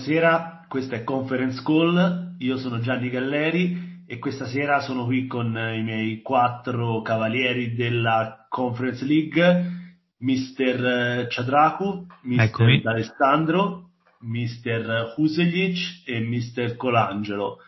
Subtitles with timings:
[0.00, 5.48] Buonasera, questa è Conference Call, io sono Gianni Galleri e questa sera sono qui con
[5.48, 9.70] i miei quattro cavalieri della Conference League,
[10.16, 11.26] Mr.
[11.28, 12.80] Ciadracu, Mr.
[12.80, 13.90] D'Alessandro,
[14.20, 15.12] Mr.
[15.18, 16.76] Huselic e Mr.
[16.76, 17.58] Colangelo.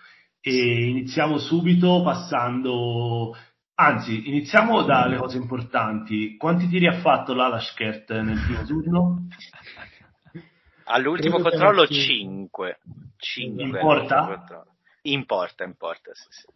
[0.41, 3.37] E iniziamo subito passando
[3.75, 6.37] Anzi, iniziamo dalle cose importanti.
[6.39, 9.27] Quanti tiri ha fatto l'Alashkert nel primo turno?
[10.93, 12.79] All'ultimo Credo controllo 5.
[13.17, 13.63] 5.
[13.65, 14.67] In porta?
[15.03, 16.47] In porta, in porta, sì, sì.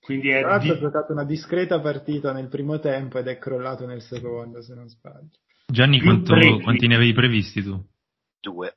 [0.00, 0.78] Quindi è Tra l'altro di...
[0.78, 4.88] ha giocato una discreta partita nel primo tempo ed è crollato nel secondo, se non
[4.88, 5.30] sbaglio.
[5.66, 7.84] Gianni, quanto, quanti ne avevi previsti tu?
[8.40, 8.76] Due.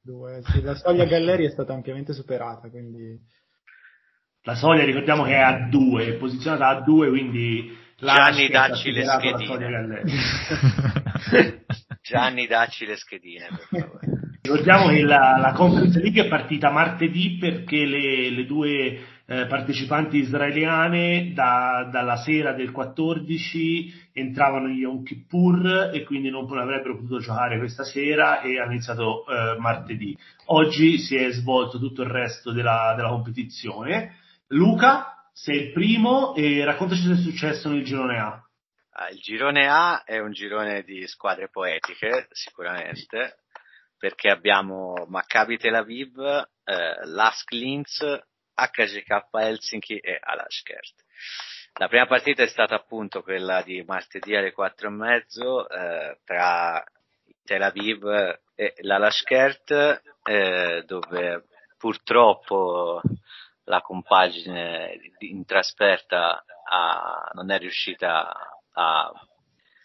[0.00, 3.18] Due, sì, la soglia Galleri è stata ampiamente superata, quindi...
[4.42, 7.76] La soglia ricordiamo che è a 2, è posizionata a 2, quindi...
[7.96, 10.02] Gianni dacci le schedine.
[12.00, 14.20] Gianni dacci le schedine, per favore.
[14.50, 20.16] Ricordiamo che la, la, Conference League è partita martedì perché le, le due eh, partecipanti
[20.16, 27.20] israeliane da, dalla sera del 14 entravano in Yom Kippur e quindi non avrebbero potuto
[27.20, 30.18] giocare questa sera e hanno iniziato eh, martedì.
[30.46, 34.16] Oggi si è svolto tutto il resto della, della competizione.
[34.48, 38.44] Luca, sei il primo e raccontaci cosa è successo nel girone A.
[38.94, 43.36] Ah, il girone A è un girone di squadre poetiche, sicuramente,
[44.00, 48.00] perché abbiamo Maccabi Tel Aviv, eh, Lask Linz,
[48.54, 51.04] HGK Helsinki e Alashkert.
[51.74, 56.82] La prima partita è stata appunto quella di martedì alle quattro e mezzo eh, tra
[57.44, 58.06] Tel Aviv
[58.54, 61.44] e l'Alashkert, eh, dove
[61.76, 63.02] purtroppo
[63.64, 68.32] la compagine in trasferta ha, non è riuscita
[68.72, 69.12] a,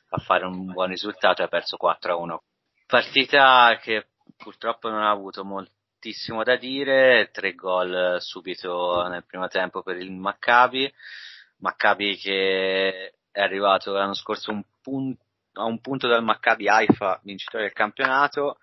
[0.09, 2.44] a, fare un buon risultato e ha perso 4 a 1
[2.88, 9.81] Partita che purtroppo non ha avuto moltissimo da dire, tre gol subito nel primo tempo
[9.81, 10.91] per il Maccabi,
[11.57, 17.63] Maccabi che è arrivato l'anno scorso un punto, a un punto dal Maccabi Haifa, vincitore
[17.63, 18.59] del campionato,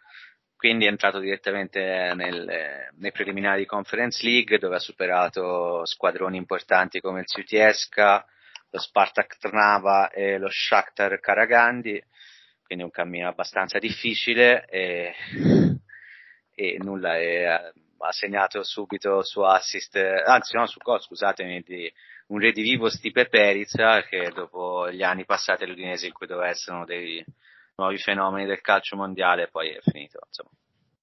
[0.57, 7.01] quindi è entrato direttamente nel, nei preliminari di Conference League dove ha superato squadroni importanti
[7.01, 8.25] come il Ciutieska,
[8.71, 12.03] lo Spartak Trnava e lo Shakhtar Karagandi
[12.73, 15.15] quindi un cammino abbastanza difficile e,
[16.55, 21.93] e nulla, e, ha segnato subito su assist, anzi no, su gol, scusatemi, di
[22.29, 26.87] un redivivo Stipe Perica che dopo gli anni passati all'Udinese in cui doveva essere uno
[26.87, 27.23] dei
[27.77, 30.51] nuovi fenomeni del calcio mondiale poi è finito, insomma,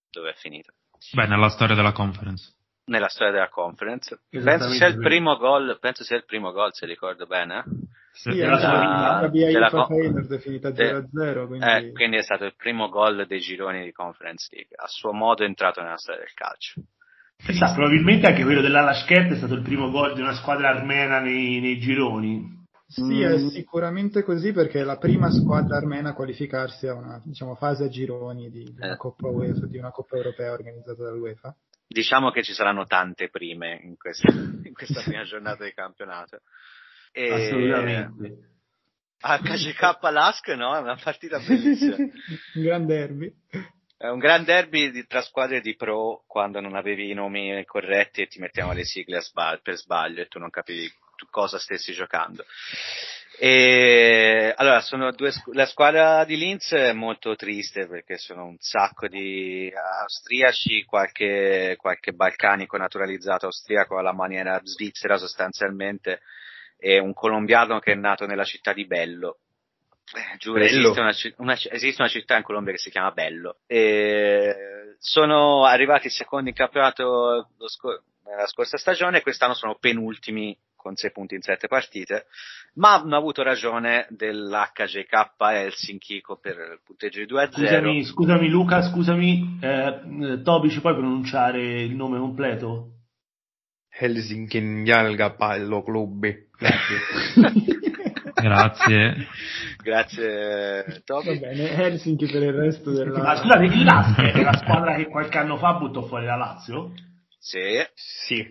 [0.09, 0.73] dove è finito.
[1.13, 2.51] Beh, nella storia della conference.
[2.85, 4.21] Nella storia della conference.
[4.27, 7.63] Penso sia il primo gol, penso sia il primo gol, se ricordo bene.
[8.19, 11.47] Sì, sì la, la via la Feyenoord è finita 0-0.
[11.47, 11.65] Quindi...
[11.65, 14.75] Eh, quindi è stato il primo gol dei gironi di Conference League.
[14.75, 16.81] A suo modo è entrato nella storia del calcio.
[17.37, 21.61] Chissà, probabilmente anche quello dell'Alashkert è stato il primo gol di una squadra armena nei,
[21.61, 22.57] nei gironi.
[22.87, 23.21] Sì, mm.
[23.21, 27.85] è sicuramente così perché è la prima squadra armena a qualificarsi a una diciamo, fase
[27.85, 28.97] a gironi di, di una eh.
[28.97, 31.55] Coppa UEFA, di una Coppa Europea organizzata dall'UEFA.
[31.87, 36.41] Diciamo che ci saranno tante prime in questa, in questa prima giornata di campionato.
[37.11, 37.31] E...
[37.31, 38.47] Assolutamente.
[39.21, 40.75] HGK Lask, no?
[40.75, 41.95] È una partita bellissima.
[41.97, 42.11] un
[42.63, 43.33] gran derby.
[43.97, 48.21] È un gran derby di, tra squadre di pro quando non avevi i nomi corretti
[48.21, 50.89] e ti mettevano le sigle sbag- per sbaglio e tu non capivi
[51.29, 52.45] cosa stessi giocando.
[53.37, 59.07] E, allora, sono due, la squadra di Linz è molto triste perché sono un sacco
[59.07, 59.69] di
[60.01, 66.21] austriaci, qualche, qualche balcanico naturalizzato austriaco alla maniera svizzera sostanzialmente
[66.79, 69.39] è un colombiano che è nato nella città di Bello.
[70.11, 73.57] Eh, giuro, esiste una, una, esiste una, città in Colombia che si chiama Bello.
[73.67, 80.95] E sono arrivati secondi in campionato scor- nella scorsa stagione e quest'anno sono penultimi con
[80.95, 82.27] 6 punti in 7 partite,
[82.75, 87.67] ma hanno avuto ragione dell'HGK Helsinki per il punteggio di 2 0.
[87.67, 92.93] Scusami, scusami Luca, scusami, eh, Tobi ci puoi pronunciare il nome completo?
[93.89, 96.48] Helsinkin Jalkapalloklubi.
[98.35, 99.27] Grazie.
[99.81, 101.39] Grazie Toby.
[101.39, 103.17] Va bene, Helsinki per il resto della...
[103.17, 106.93] Ma scusate, il Lask è la squadra che qualche anno fa buttò fuori la Lazio?
[107.39, 107.81] Sì.
[107.93, 108.45] Sì.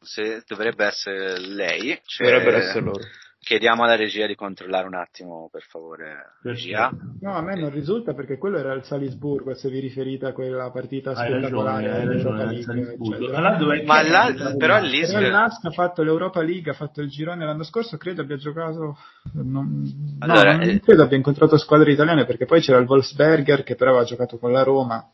[0.00, 2.00] sì dovrebbe essere lei.
[2.04, 2.30] Cioè...
[2.30, 3.04] Dovrebbero essere loro.
[3.40, 6.34] Chiediamo alla regia di controllare un attimo, per favore.
[6.42, 6.90] Regia.
[7.20, 10.70] No, a me non risulta perché quello era il Salisburgo, se vi riferite a quella
[10.70, 12.04] partita hai spettacolare.
[12.04, 15.12] Ragione, hai ragione, Ma là, però l'Is...
[15.12, 18.98] Però l'Ask ha fatto l'Europa League, ha fatto il girone l'anno scorso, credo abbia giocato...
[19.32, 20.80] Non, allora, no, non eh...
[20.80, 24.52] credo abbia incontrato squadre italiane perché poi c'era il Wolfsberger che però aveva giocato con
[24.52, 25.10] la Roma.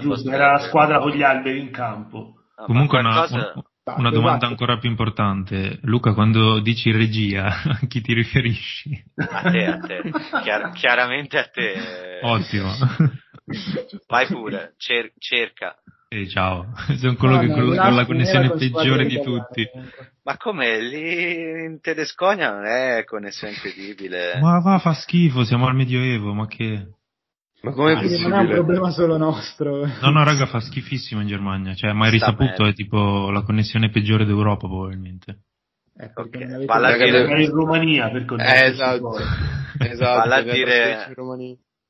[0.00, 2.34] Giusto, era la squadra con gli alberi in campo.
[2.56, 3.62] No, Comunque una, Ah,
[3.96, 4.46] una domanda esatto.
[4.46, 5.78] ancora più importante.
[5.82, 9.04] Luca, quando dici regia, a chi ti riferisci?
[9.16, 10.02] A te, a te.
[10.42, 12.20] Chiar- chiaramente a te.
[12.22, 12.70] Ottimo.
[14.06, 15.76] Vai pure, cer- cerca.
[16.10, 19.68] E ciao, sono quello che No, con, la connessione peggiore di tutti.
[20.22, 24.38] Ma come lì in Tedesconia non è connessione incredibile.
[24.40, 26.94] Ma va, fa schifo, siamo al Medioevo, ma che...
[27.60, 28.54] Ma com'è Ah, Quindi non è un possibile?
[28.54, 29.84] problema solo nostro.
[30.00, 31.74] No, no, raga, fa schifissimo in Germania.
[31.74, 32.70] Cioè, mai Sta risaputo, bene.
[32.70, 35.40] è tipo la connessione peggiore d'Europa, probabilmente.
[35.96, 39.16] Perché Ok, non avete- valla dire- Era in Romania per Eh, esatto.
[39.80, 40.18] Esatto.
[40.28, 41.14] Valla dire-.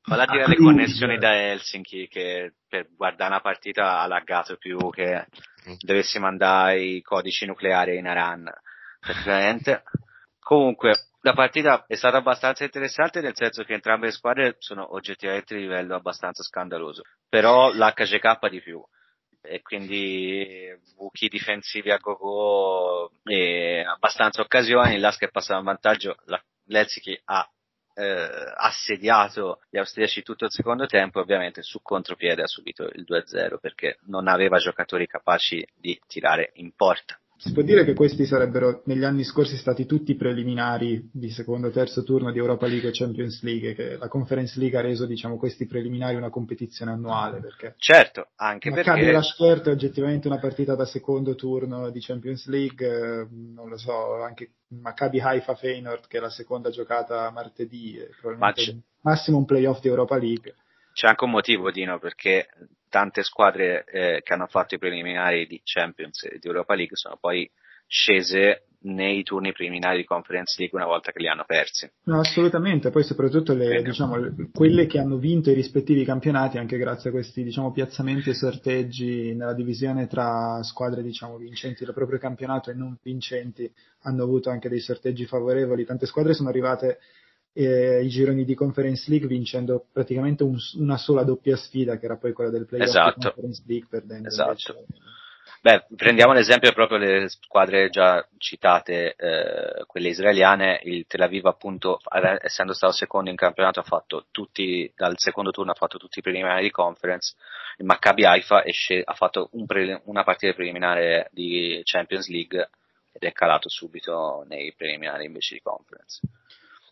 [0.07, 5.25] Valla dire le connessioni da Helsinki che per guardare una partita ha laggato più che
[5.81, 8.49] dovessimo mandare i codici nucleari in Iran.
[8.99, 9.83] Praticamente.
[10.39, 15.55] Comunque, la partita è stata abbastanza interessante nel senso che entrambe le squadre sono oggettivamente
[15.55, 17.03] di livello abbastanza scandaloso.
[17.27, 18.81] Però l'HGK di più.
[19.41, 24.97] E quindi buchi difensivi a go-go e abbastanza occasioni.
[24.97, 26.15] L'Ask è passato in vantaggio.
[26.65, 27.49] L'Helsinki ha
[27.95, 33.03] eh, assediato gli austriaci tutto il secondo tempo e ovviamente su contropiede ha subito il
[33.05, 37.19] 2-0 perché non aveva giocatori capaci di tirare in porta.
[37.41, 41.71] Si può dire che questi sarebbero negli anni scorsi stati tutti preliminari di secondo e
[41.71, 45.37] terzo turno di Europa League e Champions League, che la Conference League ha reso diciamo,
[45.37, 50.37] questi preliminari una competizione annuale, perché Certo, anche Maccabi perché la Schiert è oggettivamente una
[50.37, 56.07] partita da secondo turno di Champions League, eh, non lo so, anche Maccabi Haifa Feyenoord
[56.07, 60.55] che è la seconda giocata martedì, probabilmente c'è- massimo un playoff di Europa League.
[60.91, 62.49] c'è anche un motivo, Dino, perché
[62.89, 67.17] tante squadre eh, che hanno fatto i preliminari di Champions e di Europa League sono
[67.19, 67.49] poi
[67.87, 71.89] scese nei turni preliminari di Conference League una volta che li hanno persi.
[72.03, 76.77] No, assolutamente, poi soprattutto le, diciamo, le- quelle che hanno vinto i rispettivi campionati anche
[76.77, 82.19] grazie a questi diciamo, piazzamenti e sorteggi nella divisione tra squadre diciamo, vincenti del proprio
[82.19, 83.69] campionato e non vincenti
[84.03, 85.83] hanno avuto anche dei sorteggi favorevoli.
[85.83, 86.99] Tante squadre sono arrivate
[87.65, 92.17] eh, ai gironi di Conference League vincendo praticamente un- una sola doppia sfida che era
[92.17, 93.19] poi quella del playoff Esatto.
[93.31, 94.49] Conference League perdendo Esatto.
[94.49, 95.07] invece
[95.61, 101.99] Beh, prendiamo l'esempio proprio delle squadre già citate, eh, quelle israeliane, il Tel Aviv appunto,
[102.41, 106.21] essendo stato secondo in campionato, ha fatto tutti, dal secondo turno ha fatto tutti i
[106.21, 107.35] preliminari di conference,
[107.79, 112.69] il Maccabi Haifa esce- ha fatto un pre- una partita preliminare di Champions League
[113.11, 116.21] ed è calato subito nei preliminari invece di conference,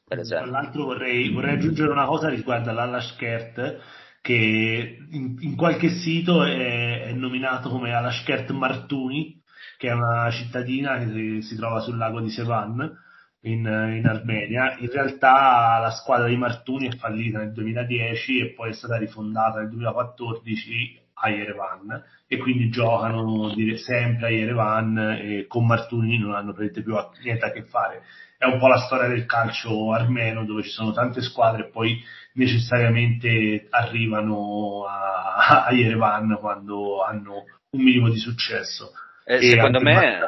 [0.07, 0.51] per Tra esempio.
[0.51, 3.79] l'altro vorrei, vorrei aggiungere una cosa riguardo all'Alashkert
[4.21, 9.41] che in, in qualche sito è, è nominato come Alashkert Martuni
[9.77, 13.05] che è una cittadina che si, si trova sul lago di Sevan
[13.41, 14.77] in, in Armenia.
[14.79, 19.59] In realtà la squadra di Martuni è fallita nel 2010 e poi è stata rifondata
[19.59, 26.33] nel 2014 a Yerevan e quindi giocano dire, sempre a Yerevan e con Martuni non
[26.33, 28.03] hanno niente a che fare
[28.37, 32.01] è un po' la storia del calcio armeno dove ci sono tante squadre e poi
[32.33, 38.91] necessariamente arrivano a, a Yerevan quando hanno un minimo di successo.
[39.25, 40.19] Eh, secondo me...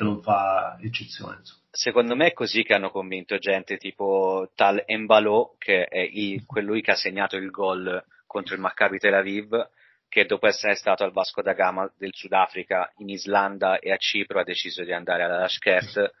[0.00, 1.38] non fa eccezione.
[1.38, 1.60] insomma.
[1.70, 6.82] Secondo me è così che hanno convinto gente tipo tal Embalo, che è il, colui
[6.82, 9.68] che ha segnato il gol contro il Maccabi Tel Aviv,
[10.08, 14.40] che dopo essere stato al Vasco da Gama del Sudafrica, in Islanda e a Cipro
[14.40, 16.12] ha deciso di andare alla Lashkert,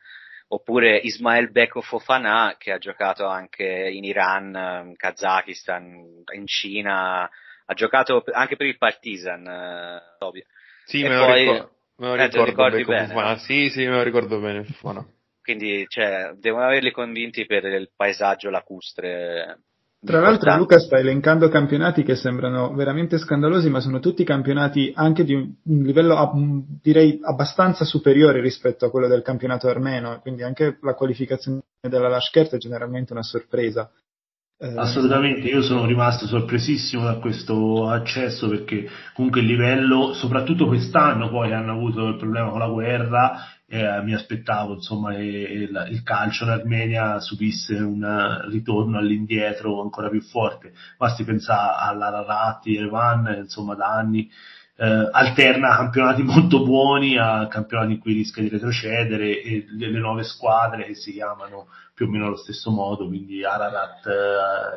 [0.52, 7.74] oppure Ismael Beko Fofana, che ha giocato anche in Iran, in Kazakistan, in Cina, ha
[7.74, 10.44] giocato anche per il Partizan, eh.
[10.84, 13.30] Sì, me lo, poi- ricor- me lo eh, ricordo bene, Fofana.
[13.30, 13.36] no?
[13.36, 15.06] Sì, sì, me lo ricordo bene Fofana.
[15.40, 19.62] Quindi, cioè, devono averli convinti per il paesaggio lacustre.
[20.04, 20.56] Tra l'altro.
[20.56, 25.54] Luca sta elencando campionati che sembrano veramente scandalosi, ma sono tutti campionati anche di un,
[25.62, 26.32] livello
[26.82, 32.54] direi abbastanza superiore rispetto a quello del campionato armeno, quindi anche la qualificazione della Lashkert
[32.54, 33.88] è generalmente una sorpresa.
[34.58, 41.30] Eh, Assolutamente, io sono rimasto sorpresissimo da questo accesso perché comunque il livello, soprattutto quest'anno
[41.30, 43.32] poi hanno avuto il problema con la guerra,
[43.72, 50.10] eh, mi aspettavo insomma che il, il calcio in Armenia subisse un ritorno all'indietro ancora
[50.10, 50.74] più forte.
[50.98, 54.30] Basti pensare all'Ararat, Yerevan, insomma da anni
[54.76, 59.98] eh, alterna campionati molto buoni a campionati in cui rischia di retrocedere e le, le
[60.00, 64.06] nuove squadre che si chiamano più o meno allo stesso modo, quindi Ararat,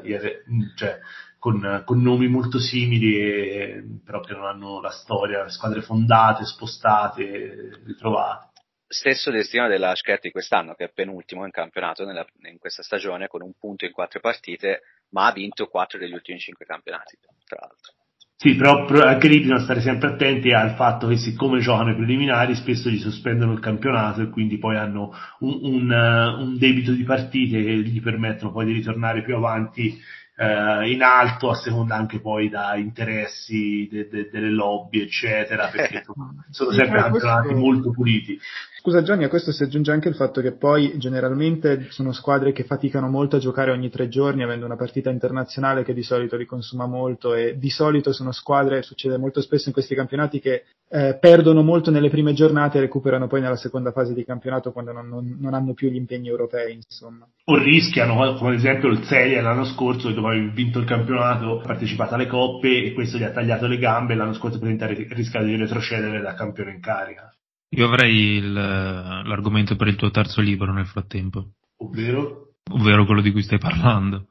[0.04, 0.44] eh,
[0.76, 1.00] cioè,
[1.38, 7.82] con, con nomi molto simili, e, però che non hanno la storia, squadre fondate, spostate,
[7.86, 8.54] ritrovate.
[8.98, 13.28] Stesso destino della Ashkert di quest'anno, che è penultimo in campionato nella- in questa stagione
[13.28, 17.58] con un punto in quattro partite, ma ha vinto quattro degli ultimi cinque campionati, tra
[17.60, 17.94] l'altro.
[18.38, 21.96] Sì, però però anche lì bisogna stare sempre attenti al fatto che siccome giocano i
[21.96, 26.92] preliminari spesso gli sospendono il campionato e quindi poi hanno un, un, eh, un debito
[26.92, 29.98] di partite che gli permettono poi di ritornare più avanti
[30.38, 36.04] eh, in alto a seconda anche poi da interessi de- de- delle lobby eccetera perché
[36.52, 38.38] sono sempre questo- campionati molto puliti.
[38.86, 42.66] Scusa Gianni, a questo si aggiunge anche il fatto che poi generalmente sono squadre che
[42.66, 46.46] faticano molto a giocare ogni tre giorni, avendo una partita internazionale che di solito li
[46.46, 51.18] consuma molto e di solito sono squadre, succede molto spesso in questi campionati, che eh,
[51.20, 55.10] perdono molto nelle prime giornate e recuperano poi nella seconda fase di campionato quando non,
[55.10, 57.28] non- non hanno più gli impegni europei, insomma.
[57.46, 62.14] o rischiano, come ad esempio il Serie l'anno scorso, dove aveva vinto il campionato, partecipato
[62.14, 65.56] alle coppe e questo gli ha tagliato le gambe e l'anno scorso ha rischiato di
[65.56, 67.35] retrocedere da campione in carica.
[67.70, 72.54] Io avrei il- l'argomento per il tuo terzo libro nel frattempo, Ovvero?
[72.72, 74.28] ovvero quello di cui stai parlando.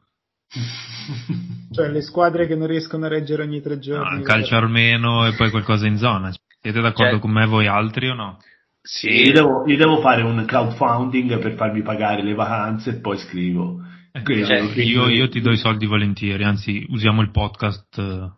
[1.73, 4.23] Cioè le squadre che non riescono a reggere ogni tre No, giorni.
[4.23, 6.33] calcio armeno e poi qualcosa in zona.
[6.61, 8.39] Siete d'accordo Cioè- con me voi altri o no?
[8.81, 13.19] Sì, io devo, io devo fare un crowdfunding per farmi pagare le vacanze e poi
[13.19, 13.81] scrivo.
[14.23, 18.33] Quindi- Cioè, Io, io ti do i soldi volentieri, anzi usiamo il podcast.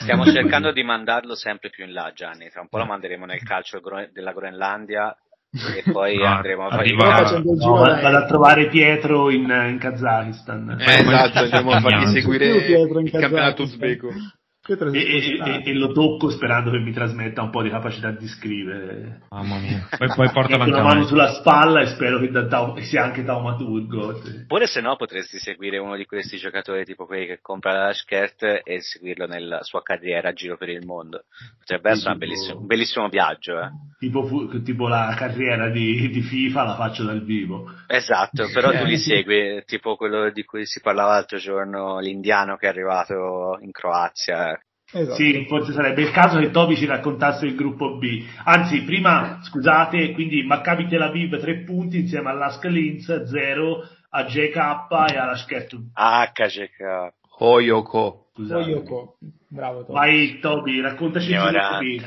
[0.00, 2.48] Eh, Stiamo cercando di mandarlo sempre più in là, Gianni.
[2.50, 3.80] Tra un po' lo manderemo nel calcio
[4.12, 5.14] della Groenlandia
[5.76, 7.38] e poi Ah, andremo a arriva- fare...
[7.42, 10.76] No, giro vado, a trovare Pietro in, in Kazakistan.
[10.80, 14.08] Eh, esatto, andiamo a fargli seguire il campionato uzbeko.
[14.64, 19.22] E, e- e- lo tocco sperando che mi trasmetta un po' di capacità di scrivere.
[19.30, 19.88] Mamma mia.
[19.98, 23.24] Poi, poi Metto anche una mano sulla spalla e spero che da- da- sia anche
[23.24, 24.20] taumaturgo.
[24.42, 28.60] Oppure se no potresti seguire uno di questi giocatori tipo quelli che compra la Lashkert
[28.62, 31.24] e seguirlo nella sua carriera a giro per il mondo.
[31.58, 33.68] Potrebbe essere Tipo- bellissimo- un bellissimo viaggio, eh.
[33.98, 37.68] Tipo, fu- tipo la carriera di, di FIFA la faccio dal vivo.
[37.88, 42.66] Esatto, però tu li segui, tipo quello di cui si parlava l'altro giorno, l'indiano che
[42.66, 44.50] è arrivato in Croazia.
[44.94, 45.14] Esatto.
[45.14, 48.24] Sì, forse sarebbe il caso che Toby ci raccontasse il gruppo B.
[48.44, 54.56] Anzi, prima, scusate, quindi Maccabi Tel Aviv 3 punti insieme all'Ask Linz 0 a JK
[55.10, 55.78] e alla Schertu.
[55.94, 57.14] HJK.
[57.38, 58.26] Hoyoko.
[58.34, 58.62] Scusate.
[58.62, 59.16] Oyoko.
[59.48, 59.94] Bravo Tom.
[59.94, 61.78] Vai Toby, raccontaci il gruppo.
[61.78, 62.02] B.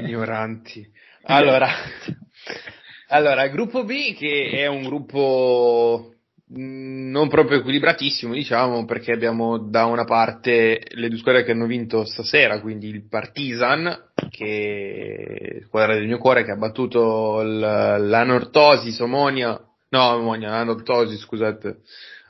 [0.00, 0.90] Ignoranti.
[1.24, 1.68] Allora,
[3.08, 6.14] allora, il gruppo B che è un gruppo
[6.50, 12.04] non proprio equilibratissimo, diciamo, perché abbiamo da una parte le due squadre che hanno vinto
[12.04, 18.98] stasera, quindi il Partizan, che è squadra del mio cuore, che ha battuto il- l'Anortosis
[19.00, 21.80] Omonia, no, Omonia, l'Anortosis, scusate,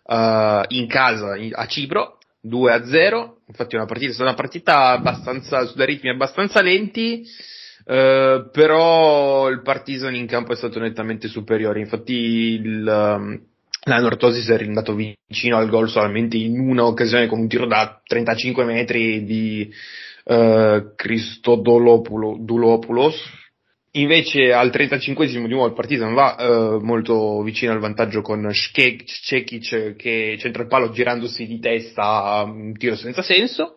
[0.07, 3.39] eh, in casa in- a Cipro, 2 a 0.
[3.47, 7.25] Infatti è una partita, è una partita abbastanza, su dei ritmi abbastanza lenti,
[7.87, 11.81] eh, però il Partizan in campo è stato nettamente superiore.
[11.81, 13.41] Infatti il, um,
[13.85, 18.01] la Nortosis è andato vicino al gol solamente in una occasione con un tiro da
[18.05, 19.73] 35 metri di
[20.25, 23.37] eh, Christodolopoulos.
[23.93, 29.97] Invece al 35esimo di nuovo il Partizan va eh, molto vicino al vantaggio con Šekić
[29.97, 33.77] che centra il palo girandosi di testa un tiro senza senso.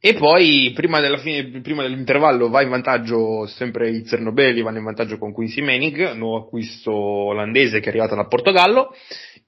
[0.00, 5.18] E poi prima, fine, prima dell'intervallo va in vantaggio sempre i Zernobelli, vanno in vantaggio
[5.18, 8.94] con Quincy Menig, nuovo acquisto olandese che è arrivato dal Portogallo.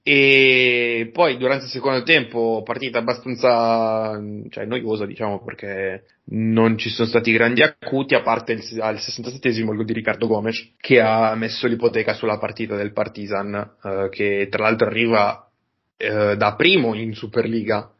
[0.03, 4.19] E poi durante il secondo tempo partita abbastanza
[4.49, 9.69] cioè, noiosa, diciamo, perché non ci sono stati grandi acuti, a parte il, al 67esimo
[9.69, 14.47] il gol di Riccardo Gomes, che ha messo l'ipoteca sulla partita del Partizan, eh, che
[14.49, 15.47] tra l'altro arriva
[15.97, 17.91] eh, da primo in Superliga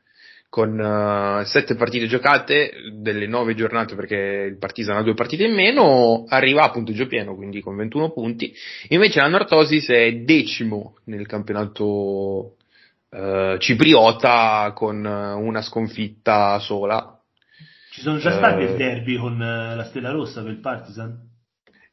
[0.52, 5.54] con uh, sette partite giocate delle nove giornate perché il Partizan ha due partite in
[5.54, 8.54] meno, arriva a punteggio pieno, quindi con 21 punti.
[8.90, 12.58] Invece la Nortosis è decimo nel campionato
[13.12, 17.18] uh, cipriota con uh, una sconfitta sola.
[17.92, 21.18] Ci sono già stati il derby con eh, la Stella Rossa per il Partizan?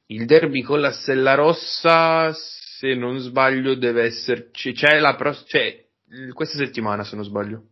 [0.07, 4.73] Il derby con la Stella Rossa, se non sbaglio, deve esserci.
[4.73, 5.85] C'è la pro- c'è
[6.33, 7.63] questa settimana, se non sbaglio.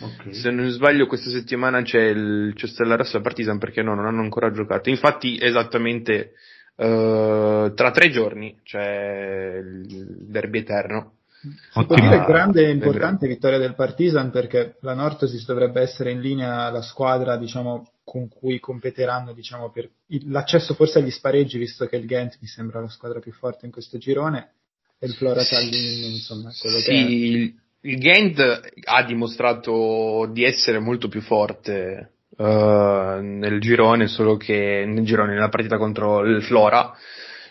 [0.00, 0.32] Okay.
[0.32, 4.22] Se non sbaglio, questa settimana c'è il c'è Stella Rossa Partizan perché no, non hanno
[4.22, 4.90] ancora giocato.
[4.90, 6.34] Infatti, esattamente
[6.76, 11.14] uh, tra tre giorni c'è il derby eterno.
[11.40, 16.20] Si può dire grande e importante vittoria del Partizan perché la Nortosis dovrebbe essere in
[16.20, 19.88] linea la squadra diciamo, con cui competeranno diciamo, per
[20.26, 23.72] l'accesso forse agli spareggi visto che il Ghent mi sembra la squadra più forte in
[23.72, 24.50] questo girone
[24.98, 27.66] e il Flora Tallinn insomma quello sì, che è.
[27.90, 35.04] Il, Ghent ha dimostrato di essere molto più forte uh, nel girone solo che nel
[35.04, 36.94] girone nella partita contro il Flora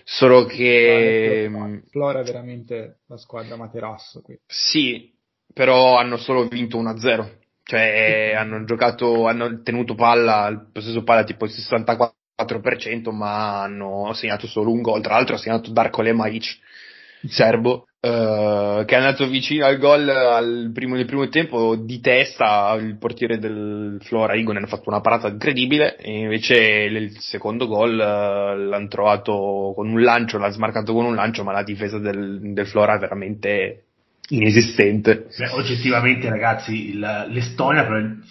[0.09, 1.51] Solo che...
[1.89, 4.39] Flora è veramente la squadra materasso qui.
[4.47, 5.13] Sì,
[5.53, 7.29] però hanno solo vinto 1-0.
[7.61, 14.47] Cioè, hanno giocato, hanno tenuto palla, il possesso palla tipo il 64%, ma hanno segnato
[14.47, 15.01] solo un gol.
[15.01, 16.57] Tra l'altro ha segnato Darko Lemaic,
[17.27, 22.77] serbo, Uh, che è andato vicino al gol al primo, nel primo tempo di testa
[22.79, 27.93] il portiere del Flora Igonen ha fatto una parata incredibile e invece il secondo gol
[27.93, 32.39] uh, l'hanno trovato con un lancio, l'ha smarcato con un lancio ma la difesa del,
[32.53, 33.86] del Flora veramente
[34.29, 35.27] inesistente.
[35.37, 37.85] Beh, oggettivamente ragazzi il, l'Estonia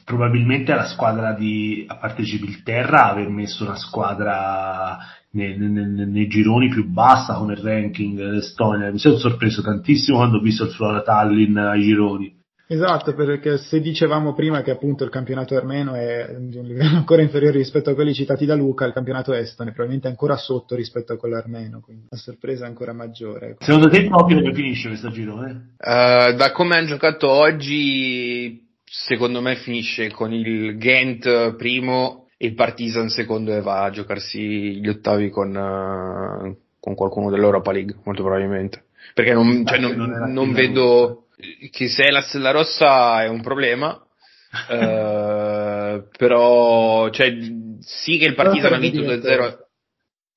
[0.05, 4.99] probabilmente è la squadra di, a parte Gibilterra, aver messo una squadra
[5.31, 8.91] nei, nei, nei, gironi più bassa come ranking l'Estonia.
[8.91, 12.35] Mi sono sorpreso tantissimo quando ho visto il Flora Tallinn ai gironi.
[12.69, 17.23] Esatto, perché se dicevamo prima che appunto il campionato armeno è di un livello ancora
[17.23, 21.13] inferiore rispetto a quelli citati da Luca, il campionato estone è probabilmente ancora sotto rispetto
[21.13, 23.57] a quello armeno, quindi la sorpresa è ancora maggiore.
[23.61, 25.75] Secondo te proprio come finisce questo girone?
[25.79, 33.09] Uh, da come hanno giocato oggi, secondo me finisce con il Ghent primo il Partizan
[33.09, 38.85] secondo e va a giocarsi gli ottavi con, uh, con qualcuno dell'Europa League, molto probabilmente.
[39.15, 41.26] Perché non, cioè, non, non, non vedo
[41.71, 47.37] che se è la Stella Rossa è un problema, uh, però cioè,
[47.81, 49.65] sì che il Partizan ha vinto 2-0.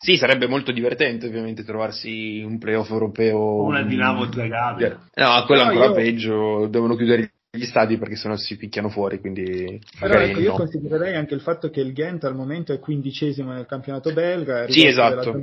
[0.02, 3.64] Sì, sarebbe molto divertente ovviamente trovarsi un playoff europeo.
[3.64, 4.98] Una Dinamo Zagabria.
[5.14, 5.94] No, quello no, ancora io...
[5.94, 11.16] peggio, devono chiudere gli stadi perché sennò si picchiano fuori, quindi Però ecco, io considererei
[11.16, 15.34] anche il fatto che il Ghent al momento è quindicesimo nel campionato belga, sì, esatto.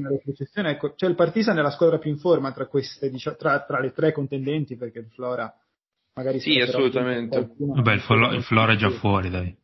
[0.54, 3.80] ecco, c'è il Partizan è la squadra più in forma tra queste, diciamo, tra, tra
[3.80, 5.52] le tre contendenti perché il Flora
[6.14, 7.54] magari Sì, assolutamente.
[7.58, 9.54] Vabbè, il, Flo- il Flora è già fuori, dai.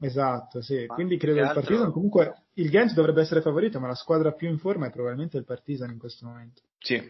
[0.00, 0.84] Esatto, sì.
[0.86, 4.58] Quindi credo il Partizan comunque il Ghent dovrebbe essere favorito, ma la squadra più in
[4.58, 6.62] forma è probabilmente il Partizan in questo momto.
[6.78, 7.00] Sì.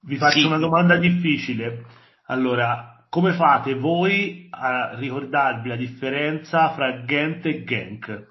[0.00, 0.44] Vi faccio sì.
[0.44, 1.84] una domanda difficile.
[2.26, 8.26] Allora, come fate voi a ricordarvi la differenza fra Ghent e Genk?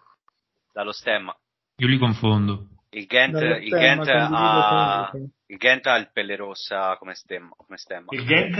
[0.72, 1.36] Dallo stemma.
[1.78, 2.68] Io li confondo.
[2.90, 5.12] Il Ghent, il Ghent, ha,
[5.48, 7.50] il Ghent ha il pelle rossa come stemma.
[7.58, 8.08] Come stemma.
[8.12, 8.58] Il Genk?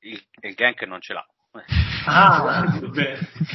[0.00, 1.26] Il, il Genk non ce l'ha.
[2.10, 2.64] Ah,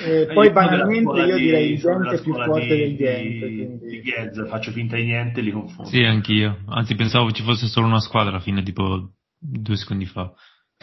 [0.06, 3.40] eh, poi banalmente io direi il Genk è più forte di, del Genk.
[3.40, 3.88] Quindi...
[3.88, 5.90] Di Ghez, faccio finta di niente e li confondo.
[5.90, 6.60] Sì, anch'io.
[6.68, 10.32] Anzi, pensavo ci fosse solo una squadra alla fine, tipo due secondi fa.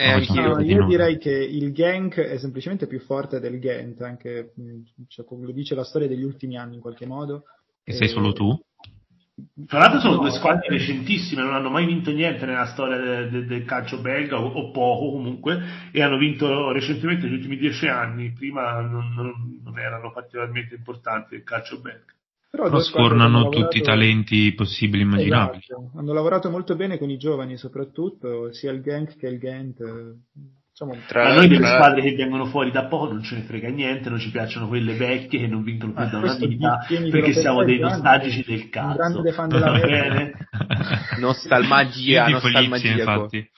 [0.03, 4.51] Eh, no, io direi che il Genk è semplicemente più forte del Ghent, anche
[5.07, 7.43] cioè, come lo dice la storia degli ultimi anni in qualche modo.
[7.83, 7.95] E, e...
[7.95, 8.59] sei solo tu?
[9.67, 13.29] Tra l'altro sono no, due squadre recentissime, non hanno mai vinto niente nella storia del,
[13.29, 15.59] del, del calcio belga, o, o, poco comunque,
[15.91, 21.35] e hanno vinto recentemente negli ultimi dieci anni, prima non, non, non erano particolarmente importanti
[21.35, 22.13] nel calcio belga.
[22.51, 23.61] Però, Però sfornano lavorato...
[23.61, 25.63] tutti i talenti possibili e immaginabili.
[25.63, 25.91] Esatto.
[25.97, 29.79] Hanno lavorato molto bene con i giovani, soprattutto, sia il Genk che il Ghent.
[30.69, 31.75] Insomma, tra a noi delle tra...
[31.75, 34.95] squadre che vengono fuori da poco non ce ne frega niente, non ci piacciono quelle
[34.95, 38.97] vecchie che non vincono più ah, da una vita perché siamo dei nostalgici del cazzo.
[38.97, 40.33] Grande fan della bene.
[41.19, 42.27] nostalgia.
[42.27, 43.49] Infatti.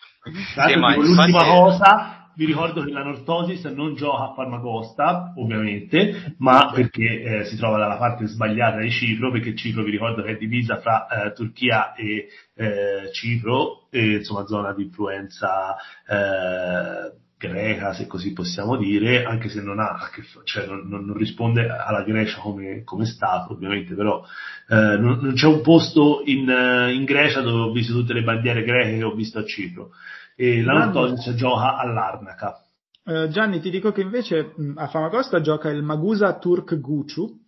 [0.68, 6.72] Sì, ma l'ultima cosa vi ricordo che la Nortosis non gioca a Farmacosta, ovviamente, ma
[6.74, 10.38] perché eh, si trova dalla parte sbagliata di Cipro, perché Cipro vi ricordo che è
[10.38, 15.76] divisa fra eh, Turchia e eh, Cipro, e, insomma zona di influenza
[16.08, 20.10] eh, greca, se così possiamo dire, anche se non ha,
[20.46, 24.24] cioè non, non risponde alla Grecia come, come Stato, ovviamente, però
[24.70, 28.24] eh, non, non, c'è un posto in, eh, in Grecia dove ho visto tutte le
[28.24, 29.92] bandiere greche che ho visto a Cipro
[30.36, 32.58] e l'Anatolic gioca all'Arnaca.
[33.06, 37.42] Uh, Gianni, ti dico che invece mh, a Famagosta gioca il Magusa Turk Gucu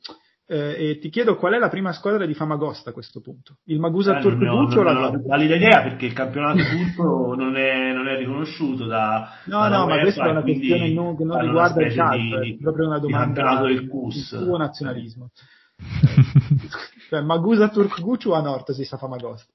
[0.48, 3.58] eh, e ti chiedo qual è la prima squadra di Famagosta a questo punto?
[3.66, 7.56] Il Magusa eh, Turk Gucu o la ho valida idea perché il campionato turco non,
[7.56, 11.40] è, non è, riconosciuto da No, no, ma questa è una questione non, che non
[11.40, 14.38] riguarda il calcio, è proprio una domanda del CUS.
[14.38, 15.32] suo nazionalismo.
[17.10, 19.52] cioè, Magusa Turk Gucu a nord si sa Famagosta.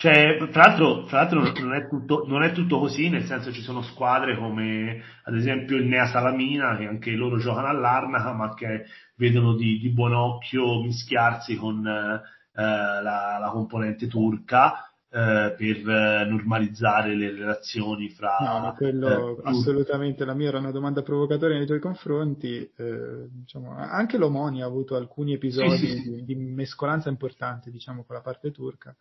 [0.00, 3.62] Cioè, tra l'altro, tra l'altro non, è tutto, non, è tutto, così, nel senso ci
[3.62, 8.84] sono squadre come ad esempio il Nea Salamina, che anche loro giocano all'Arnaca, ma che
[9.16, 17.16] vedono di, di buon occhio mischiarsi con eh, la, la, componente turca eh, per normalizzare
[17.16, 18.36] le relazioni fra...
[18.38, 22.70] No, ma quello eh, assolutamente, la mia era una domanda provocatoria nei tuoi confronti.
[22.76, 26.10] Eh, diciamo, anche l'Omoni ha avuto alcuni episodi sì, sì, sì.
[26.10, 28.94] Di, di mescolanza importante, diciamo, con la parte turca.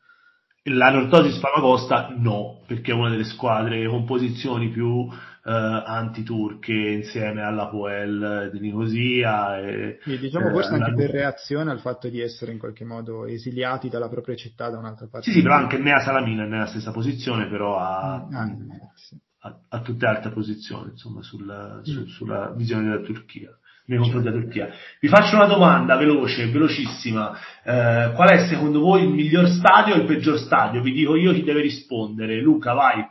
[0.69, 5.51] La Nortosis Famagosta no, perché è una delle squadre con posizioni più eh,
[5.85, 9.59] anti-turche insieme alla Poel di Nicosia.
[9.59, 13.25] E, sì, diciamo eh, forse anche per reazione al fatto di essere in qualche modo
[13.25, 15.31] esiliati dalla propria città da un'altra parte.
[15.31, 19.17] Sì, sì, però anche Nea Salamina è nella stessa posizione, però ha, mm, ah, sì.
[19.39, 24.69] a, a altre posizioni, insomma, sul, su, sulla visione della Turchia nei confronti della Turchia.
[24.99, 27.37] Vi faccio una domanda veloce, velocissima.
[27.63, 30.81] Eh, qual è secondo voi il miglior stadio e il peggior stadio?
[30.81, 32.39] Vi dico io chi deve rispondere.
[32.41, 33.05] Luca, vai.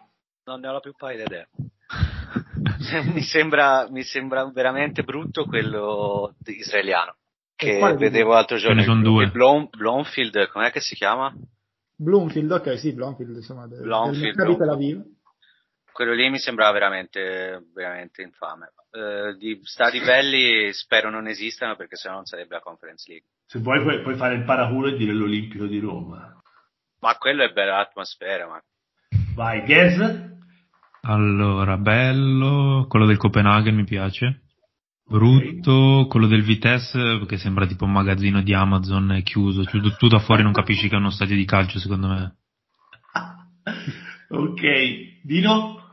[0.44, 1.46] Non ne ho la più pallida idea.
[3.12, 7.16] mi, sembra, mi sembra veramente brutto quello israeliano
[7.56, 8.80] che vedevo l'altro giorno.
[8.80, 9.30] Ce ne sono due.
[9.30, 11.34] Blom, Blomfield, com'è che si chiama?
[11.98, 15.02] Bloomfield, ok, sì, Blomfield, insomma, del, Blomfield, del Tel Aviv.
[15.96, 18.66] Quello lì mi sembrava veramente, veramente infame.
[18.90, 23.28] Eh, di stati belli spero non esistano perché sennò non sarebbe la Conference League.
[23.46, 26.38] Se vuoi puoi, puoi fare il paraculo e dire l'Olimpico di Roma.
[27.00, 28.62] Ma quello è bella l'atmosfera, ma...
[29.34, 30.34] Vai, Ghez?
[31.00, 34.42] Allora, bello, quello del Copenaghen mi piace.
[35.02, 36.08] Brutto, okay.
[36.08, 40.18] quello del Vitesse che sembra tipo un magazzino di Amazon è chiuso, cioè, tu da
[40.18, 42.36] fuori non capisci che è uno stadio di calcio secondo me.
[44.28, 45.84] ok, Dino?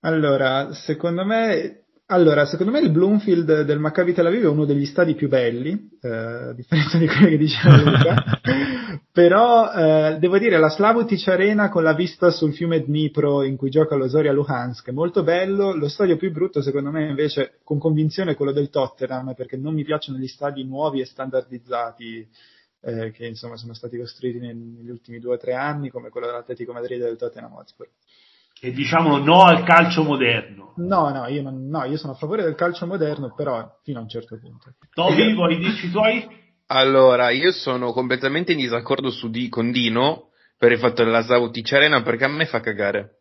[0.00, 4.86] Allora, secondo me allora, secondo me il Bloomfield del Maccabi Tel Aviv è uno degli
[4.86, 8.40] stadi più belli, eh, a differenza di quello che diceva Luca,
[9.12, 13.68] però eh, devo dire la Slavotic Arena con la vista sul fiume Dnipro in cui
[13.68, 17.78] gioca lo Zoria Luhansk è molto bello, lo stadio più brutto secondo me invece con
[17.78, 22.26] convinzione è quello del Tottenham perché non mi piacciono gli stadi nuovi e standardizzati
[22.80, 26.72] eh, che insomma sono stati costruiti negli ultimi due o tre anni come quello dell'Atletico
[26.72, 27.86] Madrid e del Tottenham Hotspur
[28.60, 30.74] e diciamo no al calcio moderno.
[30.76, 34.02] No, no io, non, no, io sono a favore del calcio moderno, però fino a
[34.02, 34.74] un certo punto.
[34.94, 36.26] Toby, vuoi dirci i tuoi?
[36.66, 41.72] Allora, io sono completamente in disaccordo su di, con Dino per il fatto della Slavotic
[41.72, 43.14] Arena perché a me fa cagare.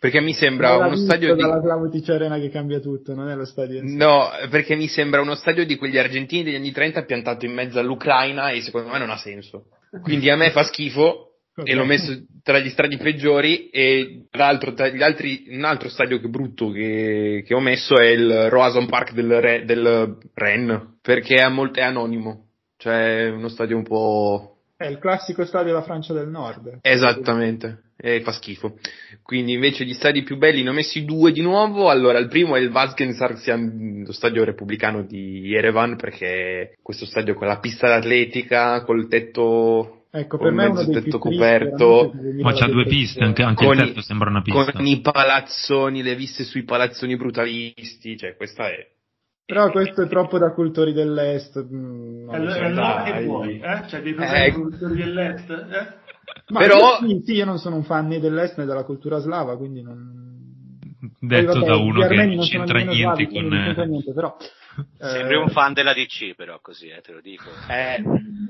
[0.00, 1.40] Perché mi sembra uno stadio di...
[1.40, 5.36] dalla Slavotic Arena che cambia tutto, non è lo stadio No, perché mi sembra uno
[5.36, 9.10] stadio di quegli argentini degli anni 30 piantato in mezzo all'Ucraina e secondo me non
[9.10, 9.66] ha senso.
[10.02, 11.70] Quindi a me fa schifo Okay.
[11.70, 15.90] E l'ho messo tra gli stradi peggiori e tra l'altro tra gli altri, un altro
[15.90, 20.96] stadio che brutto che, che ho messo è il Roason Park del, Re, del Ren,
[21.02, 22.46] perché è, molto, è anonimo,
[22.78, 24.56] cioè è uno stadio un po'...
[24.78, 26.78] È il classico stadio della Francia del Nord.
[26.80, 28.78] Esattamente, e fa schifo.
[29.22, 32.56] Quindi invece gli stadi più belli ne ho messi due di nuovo, allora il primo
[32.56, 37.88] è il Vazgen Sarksian, lo stadio repubblicano di Yerevan, perché questo stadio con la pista
[37.88, 42.12] d'atletica, col tetto Ecco, per me è uno dei più coperto.
[42.42, 44.72] Ma c'ha due piste, anche, anche il tetto sembra una pista.
[44.72, 48.86] Con i palazzoni, le viste sui palazzoni brutalisti, cioè questa è...
[49.46, 51.64] Però questo è troppo da cultori dell'est.
[51.64, 53.54] Mm, allora, so, allora che vuoi?
[53.56, 53.80] Eh?
[53.86, 55.50] C'è dei problemi eh, cultori dell'est?
[55.50, 55.86] Eh?
[56.48, 56.98] Ma Però...
[57.06, 60.78] Io, sì, io non sono un fan né dell'est né della cultura slava, quindi non...
[61.20, 63.46] Detto vabbè, da uno che non c'entra niente slavi, con...
[63.46, 64.36] Niente, però...
[64.98, 67.48] Sembri un fan della DC, però, così, eh, te lo dico.
[67.68, 68.02] Eh,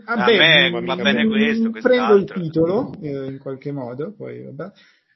[0.04, 1.70] vabbè, a me va bene questo.
[1.70, 4.70] Prendo il titolo, eh, in qualche modo, poi vabbè.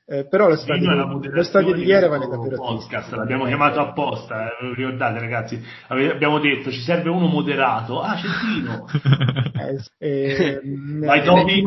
[0.08, 4.72] Eh, però lo stadio, lo stadio di Yerevan è davvero podcast, l'abbiamo chiamato apposta, eh,
[4.76, 8.86] ricordate ragazzi, abbiamo detto ci serve uno moderato, ah c'è Tino.
[9.98, 10.60] Eh,
[11.04, 11.64] Vai, Tommy,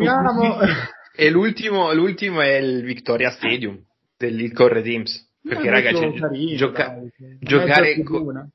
[1.14, 3.78] e l'ultimo, l'ultimo è il Victoria Stadium
[4.18, 5.28] del Corre Teams.
[5.42, 6.98] Perché ragazzi gioca-
[7.40, 8.50] giocare con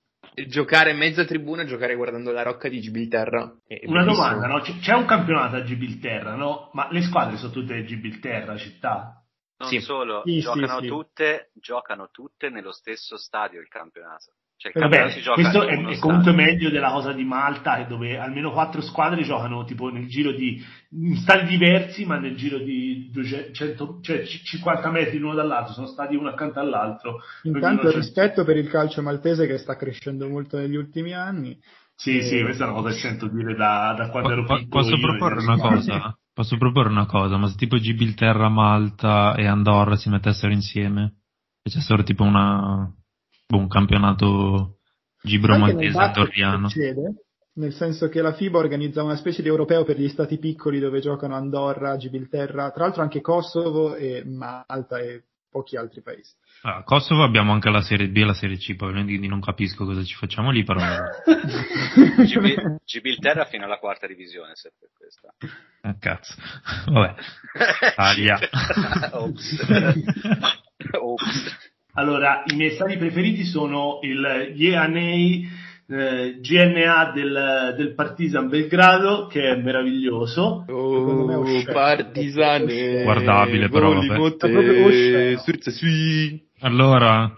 [0.47, 3.55] giocare mezza tribuna, giocare guardando la rocca di Gibilterra.
[3.87, 4.61] Una domanda, no?
[4.61, 6.71] C'è un campionato a Gibilterra, no?
[6.73, 9.25] Ma le squadre sono tutte Gibilterra, città?
[9.57, 9.81] Non sì.
[9.81, 14.33] solo, sì, giocano, sì, tutte, giocano tutte nello stesso stadio il campionato.
[14.57, 18.81] Cioè, il Vabbè, questo è, è, comunque meglio della cosa di Malta, dove almeno quattro
[18.81, 24.25] squadre giocano tipo nel giro di in stadi diversi, ma nel giro di 200, cioè
[24.25, 27.21] 50 metri l'uno dall'altro, sono stati uno accanto all'altro.
[27.43, 31.59] Intanto rispetto per il calcio maltese che sta crescendo molto negli ultimi anni.
[31.97, 32.23] Sì, e...
[32.23, 34.67] sì, questa è una cosa che sento dire da, da quando ero piccolo.
[34.69, 36.19] Posso proporre una cosa?
[36.33, 41.21] Posso proporre una cosa, ma se tipo Gibilterra, Malta e Andorra si mettessero insieme,
[41.63, 42.93] facessero tipo una,
[43.49, 44.79] un campionato
[45.23, 46.69] gibro-maltese andorriano.
[46.69, 50.81] Succede, nel senso che la FIBA organizza una specie di europeo per gli stati piccoli
[50.81, 56.33] dove giocano Andorra, Gibilterra, tra l'altro anche Kosovo e Malta e pochi altri paesi.
[56.63, 59.85] Ah, Kosovo abbiamo anche la Serie B e la Serie C, poi quindi non capisco
[59.85, 60.81] cosa ci facciamo lì, però...
[62.25, 65.33] Gibil- Gibilterra fino alla quarta divisione, se per questa.
[65.83, 66.35] Ah, cazzo.
[66.87, 67.15] Vabbè.
[67.95, 68.39] Taglia.
[69.13, 69.67] Ops.
[70.99, 71.73] Ops.
[71.95, 75.49] Allora, i miei stati preferiti sono il Jeanei
[75.87, 80.65] eh, GNA del, del Partizan Belgrado che è meraviglioso.
[80.69, 84.07] Oh, Partizane guardabile però vabbè.
[86.61, 87.33] allora?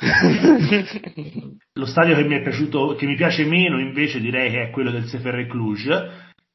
[1.74, 4.90] Lo stadio che mi è piaciuto che mi piace meno invece direi che è quello
[4.90, 5.88] del Seferre Cluj